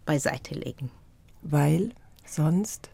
beiseite 0.06 0.54
legen. 0.54 0.90
Weil 1.42 1.90
sonst 2.24 2.88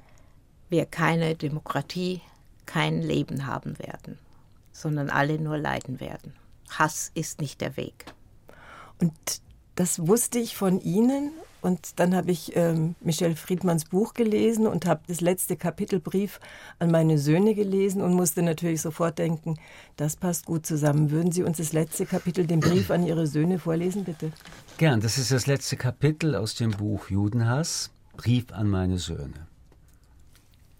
Wir 0.70 0.84
keine 0.86 1.34
Demokratie, 1.34 2.20
kein 2.66 3.00
Leben 3.00 3.46
haben 3.46 3.78
werden, 3.78 4.18
sondern 4.70 5.08
alle 5.08 5.38
nur 5.38 5.56
leiden 5.56 5.98
werden. 5.98 6.34
Hass 6.70 7.10
ist 7.14 7.40
nicht 7.40 7.60
der 7.62 7.76
Weg. 7.78 8.04
Und 9.00 9.12
das 9.78 10.08
wusste 10.08 10.40
ich 10.40 10.56
von 10.56 10.80
Ihnen. 10.80 11.30
Und 11.60 11.98
dann 12.00 12.14
habe 12.14 12.30
ich 12.30 12.56
ähm, 12.56 12.94
Michel 13.00 13.34
Friedmanns 13.34 13.84
Buch 13.84 14.14
gelesen 14.14 14.66
und 14.66 14.86
habe 14.86 15.02
das 15.08 15.20
letzte 15.20 15.56
Kapitelbrief 15.56 16.40
an 16.78 16.90
meine 16.90 17.18
Söhne 17.18 17.54
gelesen 17.54 18.00
und 18.00 18.14
musste 18.14 18.42
natürlich 18.42 18.80
sofort 18.80 19.18
denken, 19.18 19.58
das 19.96 20.16
passt 20.16 20.46
gut 20.46 20.66
zusammen. 20.66 21.10
Würden 21.10 21.32
Sie 21.32 21.42
uns 21.42 21.58
das 21.58 21.72
letzte 21.72 22.06
Kapitel, 22.06 22.46
den 22.46 22.60
Brief 22.60 22.90
an 22.90 23.04
Ihre 23.04 23.26
Söhne 23.26 23.58
vorlesen, 23.58 24.04
bitte? 24.04 24.32
Gern, 24.78 25.00
das 25.00 25.18
ist 25.18 25.32
das 25.32 25.46
letzte 25.46 25.76
Kapitel 25.76 26.36
aus 26.36 26.54
dem 26.54 26.72
Buch 26.72 27.08
Judenhass, 27.10 27.90
Brief 28.16 28.52
an 28.52 28.68
meine 28.68 28.98
Söhne. 28.98 29.46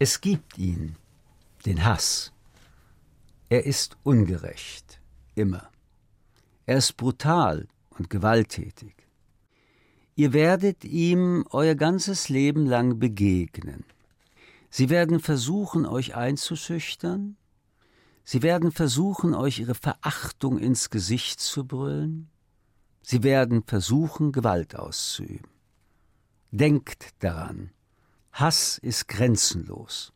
Es 0.01 0.21
gibt 0.21 0.59
ihn, 0.59 0.97
den 1.67 1.85
Hass. 1.85 2.33
Er 3.49 3.65
ist 3.65 3.97
ungerecht, 4.03 5.01
immer. 5.35 5.69
Er 6.67 6.79
ist 6.79 6.97
brutal 6.97 7.67
und 7.99 8.11
gewalttätig. 8.11 8.95
Ihr 10.15 10.33
werdet 10.33 10.85
ihm 10.85 11.45
euer 11.51 11.75
ganzes 11.75 12.29
Leben 12.29 12.67
lang 12.67 12.99
begegnen. 12.99 13.85
Sie 14.71 14.91
werden 14.91 15.21
versuchen, 15.21 15.87
euch 15.87 16.17
einzuschüchtern. 16.17 17.37
Sie 18.25 18.43
werden 18.43 18.73
versuchen, 18.73 19.35
euch 19.35 19.61
ihre 19.61 19.75
Verachtung 19.75 20.59
ins 20.59 20.91
Gesicht 20.91 21.41
zu 21.41 21.65
brüllen. 21.65 22.29
Sie 23.01 23.23
werden 23.23 23.63
versuchen, 23.63 24.33
Gewalt 24.33 24.77
auszuüben. 24.77 25.51
Denkt 26.51 27.11
daran, 27.21 27.71
Hass 28.33 28.79
ist 28.79 29.09
grenzenlos. 29.09 30.13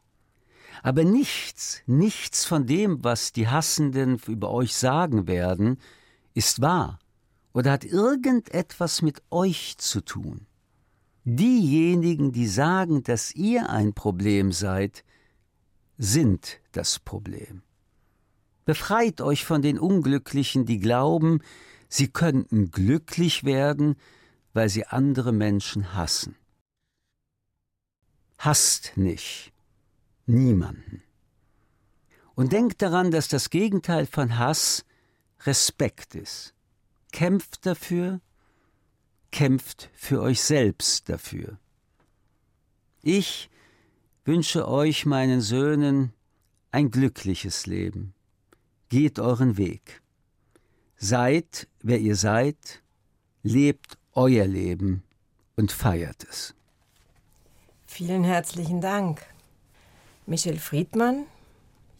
Aber 0.82 1.04
nichts, 1.04 1.82
nichts 1.86 2.44
von 2.44 2.66
dem, 2.66 3.04
was 3.04 3.32
die 3.32 3.48
Hassenden 3.48 4.18
über 4.26 4.50
euch 4.50 4.74
sagen 4.74 5.26
werden, 5.28 5.78
ist 6.34 6.60
wahr 6.60 6.98
oder 7.52 7.72
hat 7.72 7.84
irgendetwas 7.84 9.02
mit 9.02 9.22
euch 9.30 9.76
zu 9.78 10.00
tun. 10.00 10.46
Diejenigen, 11.24 12.32
die 12.32 12.48
sagen, 12.48 13.02
dass 13.02 13.34
ihr 13.34 13.70
ein 13.70 13.94
Problem 13.94 14.52
seid, 14.52 15.04
sind 15.98 16.60
das 16.72 16.98
Problem. 16.98 17.62
Befreit 18.64 19.20
euch 19.20 19.44
von 19.44 19.62
den 19.62 19.78
Unglücklichen, 19.78 20.66
die 20.66 20.78
glauben, 20.78 21.40
sie 21.88 22.08
könnten 22.08 22.70
glücklich 22.70 23.44
werden, 23.44 23.96
weil 24.52 24.68
sie 24.68 24.86
andere 24.86 25.32
Menschen 25.32 25.94
hassen. 25.94 26.36
hasst 28.38 28.96
nicht. 28.96 29.52
Niemanden. 30.26 31.02
Und 32.34 32.52
denkt 32.52 32.82
daran, 32.82 33.10
dass 33.10 33.28
das 33.28 33.50
Gegenteil 33.50 34.06
von 34.06 34.38
Hass 34.38 34.84
Respekt 35.44 36.14
ist. 36.14 36.54
Kämpft 37.12 37.64
dafür, 37.66 38.20
kämpft 39.30 39.90
für 39.94 40.20
euch 40.20 40.42
selbst 40.42 41.08
dafür. 41.08 41.58
Ich 43.02 43.50
wünsche 44.24 44.68
euch, 44.68 45.06
meinen 45.06 45.40
Söhnen, 45.40 46.12
ein 46.70 46.90
glückliches 46.90 47.66
Leben. 47.66 48.14
Geht 48.88 49.18
euren 49.18 49.56
Weg. 49.56 50.02
Seid, 50.96 51.68
wer 51.80 51.98
ihr 51.98 52.16
seid, 52.16 52.82
lebt 53.42 53.98
euer 54.12 54.46
Leben 54.46 55.02
und 55.56 55.72
feiert 55.72 56.24
es. 56.24 56.54
Vielen 57.86 58.24
herzlichen 58.24 58.80
Dank. 58.80 59.22
Michel 60.26 60.58
Friedmann, 60.58 61.26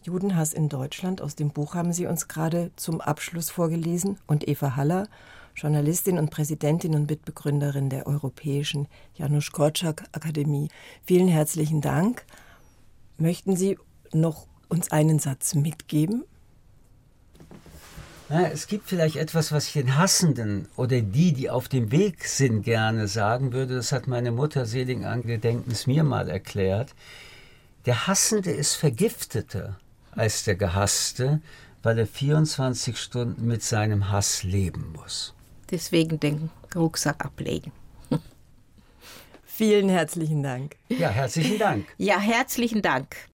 Judenhass 0.03 0.53
in 0.53 0.69
Deutschland, 0.69 1.21
aus 1.21 1.35
dem 1.35 1.49
Buch 1.49 1.75
haben 1.75 1.93
Sie 1.93 2.05
uns 2.05 2.27
gerade 2.27 2.71
zum 2.75 3.01
Abschluss 3.01 3.49
vorgelesen, 3.49 4.17
und 4.27 4.47
Eva 4.47 4.75
Haller, 4.75 5.07
Journalistin 5.55 6.17
und 6.17 6.29
Präsidentin 6.29 6.95
und 6.95 7.09
Mitbegründerin 7.09 7.89
der 7.89 8.07
Europäischen 8.07 8.87
Janusz 9.15 9.51
Korczak 9.51 10.03
Akademie. 10.11 10.69
Vielen 11.05 11.27
herzlichen 11.27 11.81
Dank. 11.81 12.25
Möchten 13.17 13.55
Sie 13.55 13.77
noch 14.11 14.47
uns 14.67 14.91
einen 14.91 15.19
Satz 15.19 15.53
mitgeben? 15.55 16.23
Ja, 18.29 18.47
es 18.47 18.67
gibt 18.67 18.87
vielleicht 18.87 19.17
etwas, 19.17 19.51
was 19.51 19.67
ich 19.67 19.73
den 19.73 19.97
Hassenden 19.97 20.67
oder 20.75 21.01
die, 21.01 21.33
die 21.33 21.49
auf 21.49 21.67
dem 21.67 21.91
Weg 21.91 22.25
sind, 22.25 22.63
gerne 22.63 23.07
sagen 23.07 23.53
würde. 23.53 23.75
Das 23.75 23.91
hat 23.91 24.07
meine 24.07 24.31
Mutter 24.31 24.65
seligen 24.65 25.05
Angedenkens 25.05 25.85
mir 25.85 26.03
mal 26.03 26.29
erklärt. 26.29 26.95
Der 27.85 28.07
Hassende 28.07 28.49
ist 28.49 28.75
vergifteter 28.75 29.77
als 30.15 30.43
der 30.43 30.55
Gehasste, 30.55 31.41
weil 31.81 31.99
er 31.99 32.07
24 32.07 32.97
Stunden 32.97 33.47
mit 33.47 33.63
seinem 33.63 34.09
Hass 34.09 34.43
leben 34.43 34.93
muss. 34.95 35.33
Deswegen 35.69 36.19
den 36.19 36.49
Rucksack 36.75 37.25
ablegen. 37.25 37.71
Vielen 39.45 39.89
herzlichen 39.89 40.41
Dank. 40.41 40.77
Ja, 40.89 41.09
herzlichen 41.09 41.59
Dank. 41.59 41.85
Ja, 41.97 42.19
herzlichen 42.19 42.81
Dank. 42.81 43.15